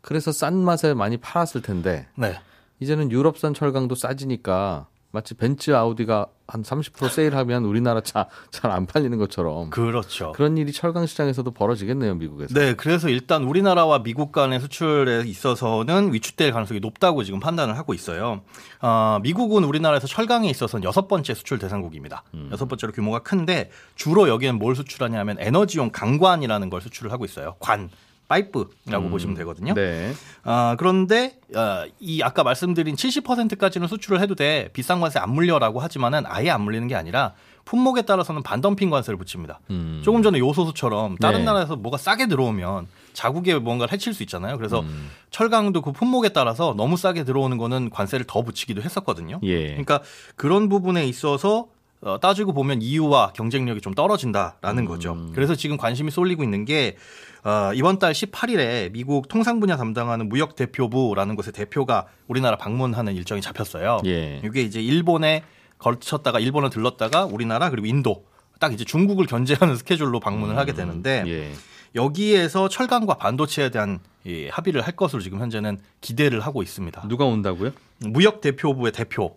그래서 0.00 0.30
싼 0.30 0.56
맛에 0.56 0.94
많이 0.94 1.16
팔았을 1.16 1.62
텐데 1.62 2.06
네. 2.14 2.38
이제는 2.78 3.11
유럽산 3.11 3.54
철강도 3.54 3.97
싸지니까 3.97 4.87
마치 5.12 5.34
벤츠 5.34 5.74
아우디가 5.74 6.26
한 6.46 6.62
30% 6.62 7.08
세일하면 7.08 7.64
우리나라 7.64 8.00
차 8.00 8.26
잘 8.50 8.70
안 8.72 8.86
팔리는 8.86 9.16
것처럼 9.18 9.70
그렇죠. 9.70 10.32
그런 10.32 10.56
일이 10.56 10.72
철강 10.72 11.06
시장에서도 11.06 11.48
벌어지겠네요 11.50 12.14
미국에서. 12.16 12.54
네, 12.54 12.74
그래서 12.74 13.08
일단 13.08 13.44
우리나라와 13.44 14.02
미국 14.02 14.32
간의 14.32 14.60
수출에 14.60 15.22
있어서는 15.26 16.12
위축될 16.12 16.52
가능성이 16.52 16.80
높다고 16.80 17.24
지금 17.24 17.40
판단을 17.40 17.76
하고 17.78 17.94
있어요. 17.94 18.42
어, 18.80 19.18
미국은 19.22 19.64
우리나라에서 19.64 20.06
철강에 20.06 20.48
있어서는 20.50 20.84
여섯 20.84 21.08
번째 21.08 21.34
수출 21.34 21.58
대상국입니다. 21.58 22.22
여섯 22.52 22.66
번째로 22.66 22.92
규모가 22.92 23.20
큰데 23.20 23.70
주로 23.96 24.28
여기는 24.28 24.58
뭘 24.58 24.74
수출하냐면 24.76 25.36
에너지용 25.40 25.90
강관이라는 25.90 26.70
걸 26.70 26.80
수출을 26.80 27.12
하고 27.12 27.24
있어요. 27.24 27.56
관, 27.60 27.90
파이프라고 28.30 29.10
보시면 29.10 29.34
되거든요. 29.38 29.75
네. 29.75 30.12
아, 30.44 30.76
그런데 30.78 31.37
어, 31.54 31.84
이 31.99 32.22
아까 32.22 32.44
말씀드린 32.44 32.94
70%까지는 32.94 33.88
수출을 33.88 34.20
해도 34.20 34.37
돼 34.37 34.70
비싼 34.72 35.00
관세 35.00 35.18
안 35.18 35.32
물려라고 35.32 35.80
하지만은 35.80 36.22
아예 36.26 36.50
안 36.50 36.62
물리는 36.62 36.87
게 36.87 36.94
아니라 36.94 37.34
품목에 37.64 38.02
따라서는 38.02 38.42
반덤핑 38.42 38.88
관세를 38.88 39.18
붙입니다. 39.18 39.60
음. 39.70 40.00
조금 40.04 40.22
전에 40.22 40.38
요소수처럼 40.38 41.16
다른 41.16 41.40
네. 41.40 41.44
나라에서 41.44 41.76
뭐가 41.76 41.99
싸게 41.99 42.26
들어오면 42.28 42.87
자국에 43.12 43.58
뭔가를 43.58 43.92
해칠 43.92 44.14
수 44.14 44.22
있잖아요. 44.22 44.56
그래서 44.56 44.80
음. 44.80 45.10
철강도 45.30 45.82
그 45.82 45.92
품목에 45.92 46.30
따라서 46.30 46.75
너무 46.76 46.96
싸게 46.96 47.25
들어오는 47.25 47.58
거는 47.58 47.90
관세를 47.90 48.26
더 48.26 48.42
붙이기도 48.42 48.80
했었거든요. 48.82 49.40
예. 49.42 49.68
그러니까 49.68 50.00
그런 50.37 50.68
부분에 50.68 51.04
있어서 51.06 51.66
어, 52.02 52.19
따지고 52.19 52.52
보면 52.52 52.80
EU와 52.80 53.33
경쟁력이 53.35 53.80
좀 53.80 53.92
음. 53.92 53.95
떨어진다라는 53.95 54.87
거죠. 54.87 55.16
그래서 55.35 55.54
지금 55.54 55.76
관심이 55.76 56.11
쏠리고 56.11 56.42
있는 56.42 56.64
게 56.64 56.97
어, 57.45 57.73
이번 57.75 57.99
달 57.99 58.12
18일에 58.12 58.92
미국 58.92 59.28
통상 59.28 59.61
분야 59.61 59.76
담당하는 59.76 60.28
무역 60.28 60.57
대표부라는 60.57 61.37
곳의 61.37 61.52
대표가 61.52 62.07
우리나라 62.26 62.57
방문하는 62.57 63.14
일정이 63.14 63.40
잡혔어요. 63.40 64.00
예. 64.07 64.40
이게 64.45 64.62
이제 64.62 64.80
일본에 64.80 65.42
걸쳤다가 65.78 66.40
일본을 66.40 66.71
들렀다가 66.71 67.25
우리나라 67.25 67.71
그리고 67.71 67.87
인도 67.87 68.25
딱 68.59 68.73
이제 68.73 68.85
중국을 68.85 69.26
견제하는 69.26 69.76
스케줄로 69.76 70.21
방문을 70.21 70.57
하게 70.57 70.75
되는데 70.75 71.25
예. 71.26 71.52
여기에서 71.95 72.69
철강과 72.69 73.14
반도체에 73.14 73.71
대한 73.71 73.99
이 74.25 74.49
합의를 74.50 74.83
할 74.83 74.95
것으로 74.95 75.23
지금 75.23 75.40
현재는 75.40 75.78
기대를 76.00 76.40
하고 76.40 76.62
있습니다. 76.62 77.09
누가 77.09 77.25
온다고요? 77.25 77.71
무역 77.99 78.40
대표부의 78.40 78.92
대표 78.92 79.37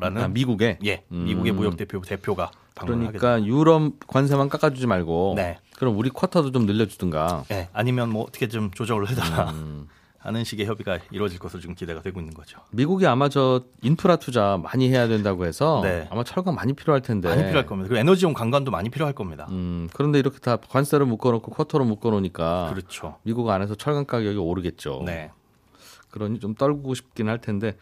라는 0.00 0.22
아, 0.22 0.28
미국에. 0.28 0.78
예, 0.84 1.04
음. 1.10 1.24
미국의 1.24 1.52
무역 1.52 1.76
대표부 1.76 2.06
대표가 2.06 2.50
그러니까 2.74 3.44
유럽 3.44 3.92
관세만 4.06 4.48
깎아주지 4.48 4.86
말고 4.86 5.34
네. 5.36 5.58
그럼 5.76 5.96
우리 5.98 6.10
쿼터도 6.10 6.52
좀 6.52 6.66
늘려주든가. 6.66 7.44
예, 7.50 7.68
아니면 7.72 8.10
뭐 8.10 8.22
어떻게 8.22 8.48
좀 8.48 8.70
조정을 8.70 9.08
해달라 9.08 9.50
음. 9.50 9.88
하는 10.18 10.42
식의 10.42 10.64
협의가 10.64 10.98
이루어질 11.10 11.38
것으로 11.38 11.60
지금 11.60 11.74
기대가 11.74 12.00
되고 12.00 12.18
있는 12.18 12.32
거죠. 12.32 12.58
미국이 12.70 13.06
아마 13.06 13.28
저 13.28 13.62
인프라 13.82 14.16
투자 14.16 14.58
많이 14.62 14.88
해야 14.88 15.06
된다고 15.06 15.44
해서 15.44 15.80
네. 15.82 16.08
아마 16.10 16.24
철강 16.24 16.54
많이 16.54 16.72
필요할 16.72 17.02
텐데. 17.02 17.28
많이 17.28 17.42
필요할 17.42 17.66
겁니다. 17.66 17.88
그리고 17.88 18.00
에너지용 18.00 18.32
강관도 18.32 18.70
많이 18.70 18.88
필요할 18.88 19.14
겁니다. 19.14 19.46
음, 19.50 19.88
그런데 19.92 20.18
이렇게 20.18 20.38
다 20.38 20.56
관세를 20.56 21.04
묶어놓고 21.04 21.52
쿼터로 21.52 21.84
묶어놓으니까 21.84 22.70
그렇죠. 22.72 23.18
미국 23.22 23.50
안에서 23.50 23.74
철강 23.74 24.06
가격이 24.06 24.38
오르겠죠. 24.38 25.02
네. 25.04 25.30
그러니 26.10 26.40
좀 26.40 26.54
떨고 26.54 26.94
싶긴 26.94 27.28
할 27.28 27.38
텐데. 27.38 27.76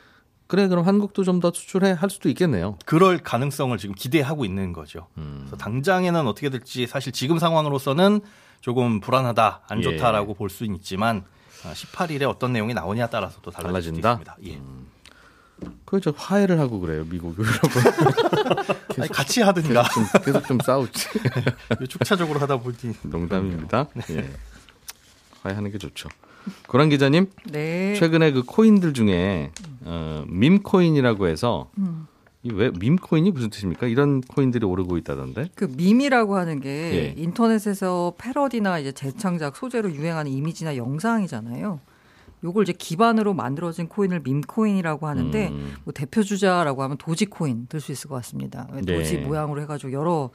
그래 0.53 0.69
그럼 0.69 0.87
한국도 0.87 1.25
좀 1.25 1.41
더 1.41 1.51
수출해 1.51 1.93
할 1.93 2.11
수도 2.11 2.29
있겠네요. 2.29 2.77
그럴 2.85 3.17
가능성을 3.17 3.77
지금 3.79 3.95
기대하고 3.95 4.45
있는 4.45 4.75
거죠. 4.75 5.07
음. 5.17 5.39
그래서 5.41 5.57
당장에는 5.57 6.27
어떻게 6.27 6.51
될지 6.51 6.87
사실 6.87 7.11
지금 7.11 7.39
상황으로서는 7.39 8.21
조금 8.61 9.01
불안하다, 9.01 9.63
안 9.67 9.79
예. 9.79 9.83
좋다라고 9.83 10.35
볼 10.35 10.51
수는 10.51 10.75
있지만 10.77 11.25
18일에 11.63 12.29
어떤 12.29 12.53
내용이 12.53 12.75
나오냐에 12.75 13.09
따라서 13.11 13.39
또 13.41 13.51
달라질 13.51 13.93
달라진다? 13.95 14.19
수도 14.19 14.31
있습니다. 14.31 14.59
예. 15.65 15.73
그저 15.87 16.13
화해를 16.15 16.61
하고 16.61 16.81
그래요 16.81 17.07
미국 17.09 17.35
유럽은 17.39 17.83
아니, 19.01 19.09
같이 19.09 19.41
하든가 19.41 19.85
좀, 19.85 20.05
계속 20.23 20.47
좀 20.47 20.59
싸우지. 20.61 21.09
축차적으로 21.89 22.39
하다 22.41 22.59
보니 22.59 22.77
농담입니다. 23.05 23.87
예. 24.11 24.31
화해하는 25.43 25.71
게 25.73 25.79
좋죠. 25.79 26.11
고란 26.69 26.89
기자님 26.89 27.27
네. 27.51 27.95
최근에 27.95 28.33
그 28.33 28.43
코인들 28.45 28.93
중에 28.95 29.51
어, 29.85 30.25
밈 30.29 30.63
코인이라고 30.63 31.27
해서 31.27 31.71
음. 31.79 32.07
이왜 32.45 32.73
밈코인이 32.77 33.31
무슨 33.31 33.51
뜻입니까? 33.51 33.87
이런 33.87 34.21
코인들이 34.21 34.67
오르고 34.67 34.97
있다던데. 34.99 35.51
그 35.55 35.73
밈이라고 35.77 36.37
하는 36.37 36.59
게 36.59 36.69
예. 36.69 37.15
인터넷에서 37.17 38.15
패러디나 38.19 38.81
이제 38.81 38.91
재창작 38.91 39.55
소재로 39.55 39.93
유행하는 39.93 40.33
이미지나 40.33 40.77
영상이잖아요. 40.77 41.79
요걸 42.43 42.65
이제 42.65 42.73
기반으로 42.73 43.35
만들어진 43.35 43.87
코인을 43.87 44.23
밈코인이라고 44.25 45.07
하는데 45.07 45.49
음. 45.51 45.75
뭐 45.85 45.93
대표 45.95 46.25
주자라고 46.25 46.83
하면 46.83 46.97
도지코인 46.97 47.67
들 47.69 47.79
수 47.81 47.93
있을 47.93 48.09
것 48.09 48.17
같습니다. 48.17 48.67
네. 48.75 48.93
도지 48.99 49.19
모양으로 49.19 49.61
해가지고 49.63 49.93
여러 49.93 50.31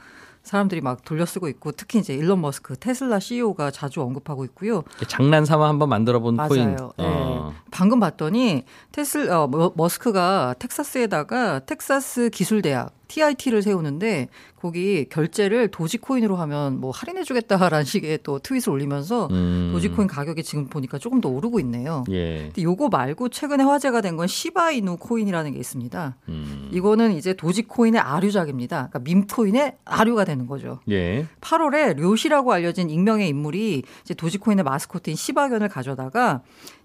사람들이 0.48 0.82
막 0.82 1.04
돌려 1.06 1.26
쓰고 1.26 1.48
있고 1.50 1.72
특히 1.74 2.00
이제 2.00 2.14
일론 2.16 2.42
머스크 2.42 2.76
테슬라 2.78 3.20
CEO가 3.20 3.70
자주 3.70 4.02
언급하고 4.02 4.44
있고요. 4.46 4.84
장난 5.08 5.46
삼아 5.46 5.68
한번 5.68 5.90
만들어본 5.90 6.36
맞아요. 6.36 6.48
코인. 6.50 6.76
네. 6.76 6.84
어. 6.98 7.54
방금 7.70 8.00
봤더니 8.00 8.64
테슬 8.92 9.30
어, 9.30 9.48
머- 9.48 9.74
머스크가 9.76 10.56
텍사스에다가 10.58 11.60
텍사스 11.66 12.30
기술대학 12.32 12.97
TIT를 13.08 13.62
세우는데 13.62 14.28
거기 14.60 15.06
결제를 15.10 15.70
도지코인으로 15.70 16.36
하면 16.36 16.80
뭐 16.80 16.92
할인해주겠다라는 16.92 17.86
식의 17.86 18.20
또 18.24 18.40
트윗을 18.40 18.72
올리면서 18.72 19.28
음. 19.32 19.70
도지코인 19.74 20.08
가격이 20.08 20.44
지금 20.44 20.68
보니까 20.68 20.98
조금 20.98 21.22
더 21.22 21.30
오르고 21.30 21.60
있네요. 21.62 22.04
예. 22.10 22.44
근데 22.48 22.64
요거 22.64 22.90
말고 22.90 23.30
최근에 23.30 23.64
화제가 23.64 24.02
된 24.02 24.18
건 24.18 24.26
시바이누 24.28 24.98
코인이라는 24.98 25.54
게 25.54 25.60
있습니다. 25.60 26.16
음. 26.30 26.70
이거는 26.72 27.12
이제 27.14 27.34
도지코인의 27.34 28.02
아류작입니다. 28.02 28.90
그러니까 28.90 29.00
밈코인의 29.00 29.78
아류가 29.86 30.26
되는 30.26 30.48
거죠. 30.48 30.80
예. 30.90 31.28
8월에 31.42 31.96
료시라고 31.98 32.52
알려진 32.52 32.90
익명의 32.90 33.30
인물이 33.30 33.84
이제 34.04 34.14
도지코인의 34.16 34.64
마스코트인 34.64 35.16
시바견을 35.16 35.70
가져다가 35.70 36.42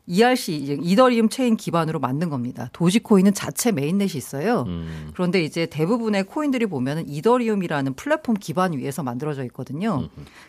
ERC 0.07 0.79
이더리움 0.83 1.29
체인 1.29 1.57
기반으로 1.57 2.01
만든 2.01 2.29
겁니다. 2.29 2.69
도지코인은 2.73 3.35
자체 3.35 3.71
mainnet이 3.71 4.17
있어요. 4.17 4.65
음. 4.67 5.11
그런데 5.15 5.43
이제 5.43 5.67
대부분의 5.67 6.25
코인들이 6.25 6.67
보면은 6.67 7.09
이더리움이라는 7.09 7.95
플랫폼 7.95 8.35
기반 8.35 8.73
위에서 8.73 9.03
만들어져 9.03 9.45
있거든요. 9.45 10.09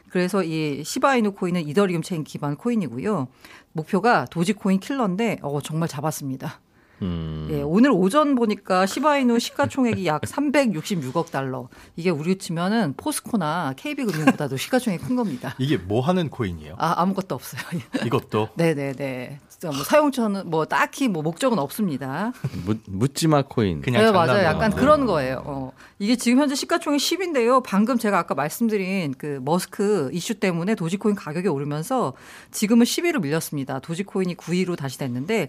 그래서 0.09 0.43
이 0.43 0.83
시바이누 0.83 1.33
코인은 1.33 1.67
이더리움 1.67 2.01
체인 2.01 2.23
기반 2.23 2.55
코인이고요. 2.55 3.27
목표가 3.73 4.25
도지코인 4.25 4.79
킬러인데 4.79 5.39
어 5.41 5.61
정말 5.61 5.87
잡았습니다. 5.87 6.59
음. 7.01 7.47
예, 7.51 7.61
오늘 7.61 7.91
오전 7.91 8.35
보니까 8.35 8.85
시바이누 8.85 9.39
시가총액이 9.39 10.05
약 10.05 10.21
366억 10.23 11.31
달러. 11.31 11.67
이게 11.95 12.09
우리 12.09 12.37
치면은 12.37 12.93
포스코나 12.95 13.73
KB금융보다도 13.75 14.57
시가총액이 14.57 15.03
큰 15.03 15.15
겁니다. 15.15 15.55
이게 15.59 15.77
뭐 15.77 16.01
하는 16.01 16.29
코인이에요? 16.29 16.75
아, 16.77 17.01
아무것도 17.01 17.35
없어요. 17.35 17.61
이것도 18.05 18.49
네네네. 18.55 19.39
진짜 19.49 19.69
뭐 19.69 19.83
사용처는 19.83 20.49
뭐 20.49 20.65
딱히 20.65 21.07
뭐 21.07 21.21
목적은 21.23 21.59
없습니다. 21.59 22.31
묻, 22.65 22.81
묻지마 22.87 23.43
코인. 23.43 23.81
그냥 23.81 24.03
네, 24.03 24.11
맞아요. 24.11 24.43
약간 24.43 24.59
만든 24.59 24.77
그런 24.79 25.05
거예요. 25.05 25.41
어. 25.45 25.71
이게 25.99 26.15
지금 26.15 26.39
현재 26.39 26.55
시가총액 26.55 26.99
10인데요. 26.99 27.63
방금 27.63 27.97
제가 27.97 28.17
아까 28.19 28.35
말씀드린 28.35 29.13
그 29.17 29.39
머스크 29.43 30.09
이슈 30.13 30.35
때문에 30.35 30.75
도지코인 30.75 31.15
가격이 31.15 31.47
오르면서 31.47 32.13
지금은 32.51 32.85
10위로 32.85 33.21
밀렸습니다. 33.21 33.79
도지코인이 33.79 34.35
9위로 34.35 34.77
다시 34.77 34.97
됐는데 34.97 35.47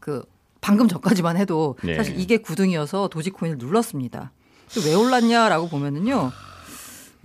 그 0.00 0.24
방금 0.60 0.88
전까지만 0.88 1.36
해도 1.36 1.76
네. 1.82 1.96
사실 1.96 2.18
이게 2.18 2.38
9등이어서 2.38 3.08
도지코인을 3.10 3.58
눌렀습니다. 3.58 4.32
왜 4.84 4.94
올랐냐라고 4.94 5.68
보면은요. 5.68 6.32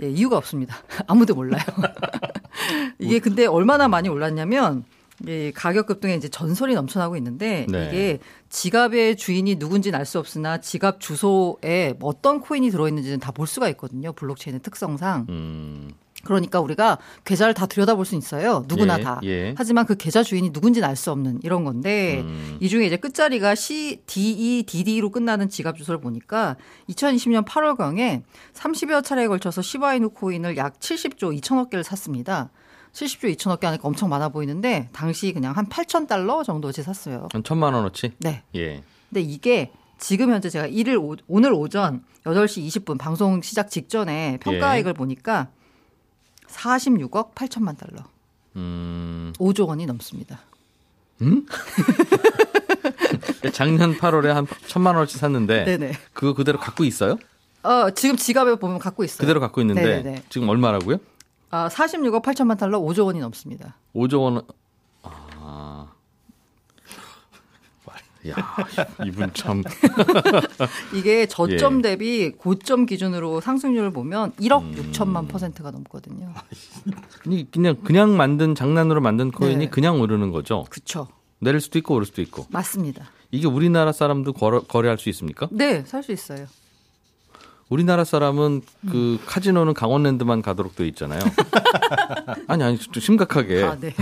예, 0.03 0.09
이유가 0.09 0.37
없습니다. 0.37 0.77
아무도 1.07 1.35
몰라요. 1.35 1.63
이게 2.99 3.19
근데 3.19 3.45
얼마나 3.45 3.87
많이 3.87 4.09
올랐냐면 4.09 4.83
이 5.27 5.51
가격 5.53 5.85
급등에 5.85 6.15
이제 6.15 6.29
전설이 6.29 6.73
넘쳐나고 6.73 7.15
있는데 7.17 7.67
네. 7.69 7.87
이게 7.87 8.19
지갑의 8.49 9.17
주인이 9.17 9.55
누군지는 9.55 9.97
알 9.99 10.05
수 10.05 10.17
없으나 10.17 10.59
지갑 10.59 10.99
주소에 10.99 11.93
어떤 12.01 12.39
코인이 12.41 12.69
들어있는지는 12.71 13.19
다 13.19 13.31
볼 13.31 13.45
수가 13.47 13.69
있거든요. 13.69 14.13
블록체인의 14.13 14.61
특성상. 14.61 15.27
음. 15.29 15.91
그러니까 16.23 16.59
우리가 16.59 16.97
계좌를 17.25 17.53
다 17.53 17.65
들여다볼 17.65 18.05
수 18.05 18.15
있어요. 18.15 18.63
누구나 18.67 18.99
예, 18.99 19.03
다. 19.03 19.19
예. 19.23 19.55
하지만 19.57 19.85
그 19.85 19.95
계좌 19.95 20.23
주인이 20.23 20.49
누군지는 20.51 20.87
알 20.87 20.95
수 20.95 21.11
없는 21.11 21.39
이런 21.43 21.63
건데 21.63 22.21
음. 22.21 22.57
이 22.59 22.69
중에 22.69 22.85
이제 22.85 22.97
끝자리가 22.97 23.55
C, 23.55 24.01
DE, 24.05 24.63
DD로 24.63 25.09
끝나는 25.09 25.49
지갑 25.49 25.77
주소를 25.77 25.99
보니까 25.99 26.57
2020년 26.89 27.45
8월 27.45 27.75
경에 27.77 28.21
30여 28.53 29.03
차례에 29.03 29.27
걸쳐서 29.27 29.61
시바이누 29.61 30.09
코인을 30.11 30.57
약 30.57 30.79
70조 30.79 31.39
2천억 31.41 31.69
개를 31.71 31.83
샀습니다. 31.83 32.51
70조 32.93 33.35
2천억 33.35 33.59
개 33.61 33.67
하니까 33.67 33.87
엄청 33.87 34.09
많아 34.09 34.29
보이는데 34.29 34.89
당시 34.91 35.31
그냥 35.33 35.55
한 35.55 35.67
8천 35.67 36.07
달러 36.07 36.43
정도치 36.43 36.83
샀어요. 36.83 37.29
한 37.31 37.43
천만 37.43 37.73
원어치? 37.73 38.11
네. 38.19 38.43
예. 38.55 38.83
근데 39.09 39.21
이게 39.21 39.71
지금 39.97 40.31
현재 40.31 40.49
제가 40.49 40.67
일일 40.67 40.97
오, 40.97 41.15
오늘 41.27 41.53
오전 41.53 42.03
8시 42.25 42.65
20분 42.67 42.97
방송 42.97 43.41
시작 43.41 43.69
직전에 43.71 44.37
평가액을 44.41 44.93
보니까 44.93 45.47
46억 46.51 47.33
8천만 47.33 47.77
달러. 47.77 48.03
음. 48.55 49.33
5조 49.37 49.67
원이 49.67 49.85
넘습니다. 49.85 50.39
작년 53.53 53.97
8월에 53.97 54.27
한 54.27 54.47
천만 54.67 54.95
원어치 54.95 55.17
샀는데 55.17 55.65
네네. 55.65 55.93
그거 56.13 56.33
그대로 56.33 56.59
갖고 56.59 56.83
있어요? 56.83 57.17
어, 57.63 57.91
지금 57.91 58.17
지갑에 58.17 58.55
보면 58.55 58.79
갖고 58.79 59.03
있어요. 59.03 59.19
그대로 59.19 59.39
갖고 59.39 59.61
있는데 59.61 59.81
네네네. 59.81 60.23
지금 60.29 60.49
얼마라고요? 60.49 60.97
아, 61.51 61.69
46억 61.69 62.23
8천만 62.23 62.57
달러 62.57 62.79
5조 62.79 63.05
원이 63.05 63.19
넘습니다. 63.19 63.75
5조 63.95 64.21
원. 64.21 64.41
야, 68.29 68.35
이분 69.05 69.31
참. 69.33 69.63
이게 70.93 71.25
저점 71.25 71.79
예. 71.79 71.81
대비 71.81 72.31
고점 72.31 72.85
기준으로 72.85 73.41
상승률을 73.41 73.91
보면 73.91 74.33
1억 74.33 74.61
음. 74.61 74.91
6천만 74.91 75.27
퍼센트가 75.27 75.71
넘거든요. 75.71 76.33
아니, 77.25 77.49
그냥 77.51 77.77
그냥 77.83 78.15
만든 78.15 78.53
장난으로 78.55 79.01
만든 79.01 79.31
코인이 79.31 79.57
네. 79.65 79.69
그냥 79.69 79.99
오르는 80.01 80.31
거죠. 80.31 80.65
그쵸. 80.69 81.07
내릴 81.39 81.59
수도 81.59 81.79
있고 81.79 81.95
오를 81.95 82.05
수도 82.05 82.21
있고. 82.21 82.45
맞습니다. 82.49 83.09
이게 83.31 83.47
우리나라 83.47 83.91
사람도 83.91 84.33
거래, 84.33 84.59
거래할 84.67 84.97
수 84.99 85.09
있습니까? 85.09 85.47
네, 85.51 85.83
살 85.85 86.03
수 86.03 86.11
있어요. 86.11 86.45
우리나라 87.69 88.03
사람은 88.03 88.61
그 88.91 89.17
카지노는 89.25 89.73
강원랜드만 89.73 90.41
가도록 90.41 90.75
돼 90.75 90.85
있잖아요. 90.89 91.21
아니 92.47 92.63
아니 92.63 92.77
좀 92.77 93.01
심각하게. 93.01 93.63
아, 93.63 93.77
네. 93.79 93.95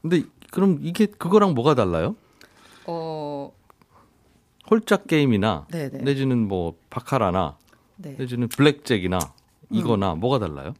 근데 0.00 0.22
그럼 0.50 0.78
이게 0.82 1.04
그거랑 1.04 1.52
뭐가 1.54 1.74
달라요? 1.74 2.16
어, 4.70 4.74
홀짝 4.74 5.06
게임이나 5.06 5.66
네네. 5.70 5.98
내지는 5.98 6.46
뭐 6.46 6.76
바카라나 6.90 7.56
네. 7.96 8.14
내지는 8.18 8.48
블랙잭이나 8.48 9.18
이거나 9.70 10.14
뭐가 10.14 10.38
달라요? 10.38 10.74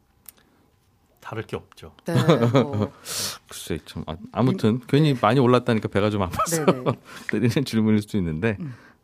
다를 1.19 1.43
게 1.43 1.55
없죠. 1.55 1.93
네. 2.05 2.13
뭐, 2.63 2.91
글쎄 3.47 3.79
참 3.85 4.03
아, 4.07 4.15
아무튼 4.31 4.81
괜히 4.87 5.15
많이 5.19 5.39
올랐다니까 5.39 5.87
배가 5.89 6.09
좀 6.09 6.23
아파서. 6.23 6.63
음. 6.63 6.85
드리는 7.29 7.63
질문일 7.63 8.01
수도 8.01 8.17
있는데 8.17 8.57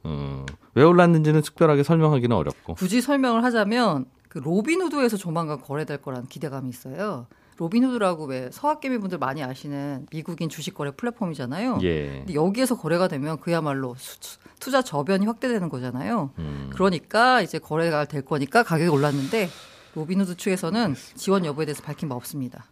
어, 0.04 0.46
왜 0.74 0.84
올랐는지는 0.84 1.42
특별하게 1.42 1.84
설명하기는 1.84 2.36
어렵고 2.36 2.76
굳이 2.76 3.02
설명을 3.02 3.44
하자면 3.44 4.06
그 4.30 4.40
로빈후드에서 4.40 5.18
조만간 5.18 5.62
거래될 5.62 6.02
거라는 6.02 6.28
기대감이 6.28 6.70
있어요. 6.70 7.28
로빈후드라고 7.58 8.26
왜 8.26 8.50
서학개미 8.52 8.98
분들 9.00 9.18
많이 9.18 9.44
아시는 9.44 10.06
미국인 10.12 10.48
주식 10.50 10.74
거래 10.76 10.92
플랫폼이잖아요. 10.92 11.80
예. 11.84 12.10
근데 12.20 12.34
여기에서 12.34 12.78
거래가 12.78 13.08
되면 13.08 13.40
그야말로 13.40 13.96
수- 13.98 14.38
투자 14.60 14.82
저변이 14.82 15.26
확대되는 15.26 15.70
거잖아요. 15.70 16.32
음. 16.40 16.70
그러니까 16.74 17.42
이제 17.42 17.60
거래가 17.60 18.06
될 18.06 18.24
거니까 18.24 18.64
가격이 18.64 18.90
올랐는데 18.90 19.50
로빈후드 19.96 20.38
측에서는 20.38 20.96
지원 21.16 21.46
여부에 21.46 21.66
대해서 21.66 21.82
밝힌 21.84 22.10
바 22.10 22.16
없습니다. 22.16 22.66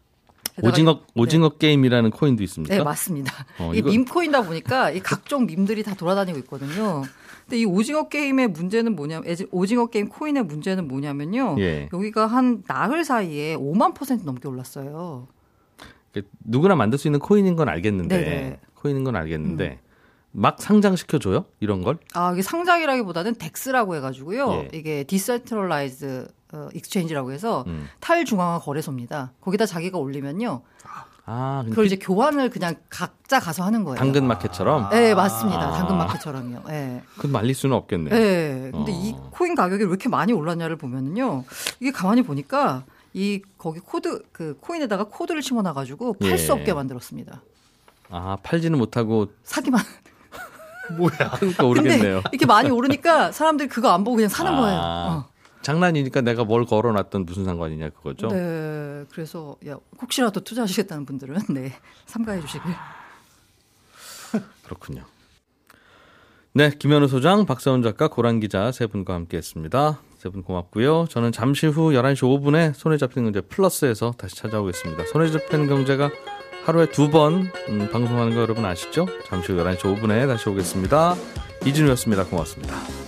오징어 0.62 0.92
이- 1.16 1.20
오징어 1.20 1.50
게임이라는 1.50 2.12
코인도 2.12 2.44
있습니까? 2.44 2.76
네, 2.76 2.84
맞습니다. 2.84 3.34
어, 3.60 3.74
이 3.74 3.80
이거- 3.80 3.90
밈코인다 3.90 4.44
보니까 4.44 4.92
이 4.92 5.00
각종 5.00 5.46
밈들이 5.46 5.84
다 5.84 5.94
돌아다니고 5.96 6.38
있거든요. 6.40 7.04
근데 7.44 7.60
이 7.60 7.66
오징어 7.66 8.08
게임의 8.08 8.48
문제는 8.50 8.96
뭐냐면 8.96 9.36
오징어 9.52 9.88
게임 9.88 10.08
코인의 10.08 10.44
문제는 10.46 10.88
뭐냐면요. 10.88 11.58
예. 11.60 11.90
여기가 11.94 12.26
한 12.28 12.64
나흘 12.68 13.04
사이에 13.06 13.56
5만 13.56 13.94
퍼센트 13.94 14.24
넘게 14.26 14.48
올랐어요. 14.48 15.28
그 16.14 16.24
누구나 16.44 16.76
만들 16.76 16.98
수 16.98 17.08
있는 17.08 17.20
코인인 17.20 17.56
건 17.56 17.68
알겠는데 17.70 18.18
네네. 18.18 18.60
코인인 18.76 19.04
건 19.04 19.16
알겠는데 19.18 19.80
막 20.36 20.62
상장시켜 20.62 21.18
줘요 21.18 21.46
이런 21.60 21.82
걸? 21.82 21.98
아, 22.14 22.34
이게 22.34 22.42
상장이라기보다는 22.42 23.36
DEX라고 23.36 23.96
해가지고요. 23.96 24.52
예. 24.52 24.70
이게 24.74 25.04
decentralized 25.06 26.28
어, 26.54 26.70
exchange라고 26.74 27.32
해서 27.32 27.64
음. 27.68 27.88
탈중앙화 28.02 28.60
거래소입니다. 28.60 29.32
거기다 29.42 29.66
자기가 29.66 29.98
올리면요. 29.98 30.62
아 31.28 31.64
그걸 31.68 31.88
이제 31.88 31.96
교환을 31.96 32.52
그냥 32.52 32.76
각자 32.90 33.40
가서 33.40 33.64
하는 33.64 33.84
거예요. 33.84 33.98
당근 33.98 34.28
마켓처럼 34.28 34.90
네, 34.92 35.16
맞습니다. 35.16 35.60
아. 35.60 35.72
당근 35.72 35.98
마켓처럼요. 35.98 36.68
네. 36.68 37.02
그 37.18 37.26
말릴 37.26 37.56
수는 37.56 37.76
없겠네요. 37.76 38.14
네. 38.14 38.70
근데 38.72 38.92
어. 38.92 38.96
이 38.96 39.16
코인 39.32 39.56
가격이 39.56 39.86
왜 39.86 39.90
이렇게 39.90 40.08
많이 40.08 40.34
올랐냐를 40.34 40.76
보면은요. 40.76 41.46
이게 41.80 41.92
가만히 41.92 42.22
보니까 42.22 42.84
이 43.14 43.42
거기 43.58 43.80
코드 43.80 44.22
그 44.32 44.56
코인에다가 44.62 45.06
코드를 45.06 45.42
심어놔 45.42 45.74
가지고 45.74 46.14
팔 46.14 46.32
예. 46.32 46.38
수 46.38 46.54
없게 46.54 46.74
만들었습니다. 46.74 47.42
아 48.12 48.38
팔지는 48.44 48.78
못하고 48.78 49.30
사기만. 49.44 49.82
뭐야? 50.98 51.32
그러니까 51.40 51.66
오르겠네요. 51.66 52.22
이렇게 52.32 52.46
많이 52.46 52.70
오르니까 52.70 53.32
사람들이 53.32 53.70
그거 53.70 53.90
안 53.92 54.04
보고 54.04 54.16
그냥 54.16 54.30
사는 54.30 54.52
아, 54.54 54.56
거예요. 54.62 54.80
어. 54.80 55.30
장난이니까 55.62 56.22
내가 56.22 56.44
뭘 56.44 56.66
걸어놨던 56.66 57.26
무슨 57.26 57.44
상관이냐 57.46 57.90
그거죠. 57.90 58.28
네. 58.28 59.04
그래서 59.12 59.56
야, 59.68 59.78
혹시라도 60.02 60.42
투자하시겠다는 60.44 61.06
분들은 61.06 61.38
네. 61.50 61.74
삼가해 62.06 62.42
주시길. 62.42 62.72
그렇군요. 64.66 65.04
네, 66.54 66.70
김현우 66.70 67.08
소장, 67.08 67.46
박사원 67.46 67.84
작가, 67.84 68.08
고란 68.08 68.40
기자 68.40 68.72
세 68.72 68.88
분과 68.88 69.14
함께했습니다. 69.14 70.00
세 70.18 70.30
분 70.30 70.42
고맙고요. 70.42 71.06
저는 71.10 71.32
잠시 71.32 71.68
후 71.68 71.92
11시 71.92 72.22
5분에 72.24 72.74
손에 72.74 72.98
잡히는 72.98 73.26
경제 73.32 73.42
플러스에서 73.42 74.12
다시 74.18 74.36
찾아오겠습니다. 74.38 75.06
손에 75.06 75.30
잡히는 75.30 75.68
경제가 75.68 76.10
하루에 76.66 76.88
두번 76.88 77.52
음, 77.70 77.90
방송하는 77.92 78.34
거 78.34 78.42
여러분 78.42 78.66
아시죠? 78.66 79.06
잠시 79.26 79.52
후 79.52 79.60
11시 79.60 79.82
5분에 79.82 80.28
다시 80.28 80.50
오겠습니다. 80.50 81.16
이진우였습니다. 81.64 82.26
고맙습니다. 82.26 83.05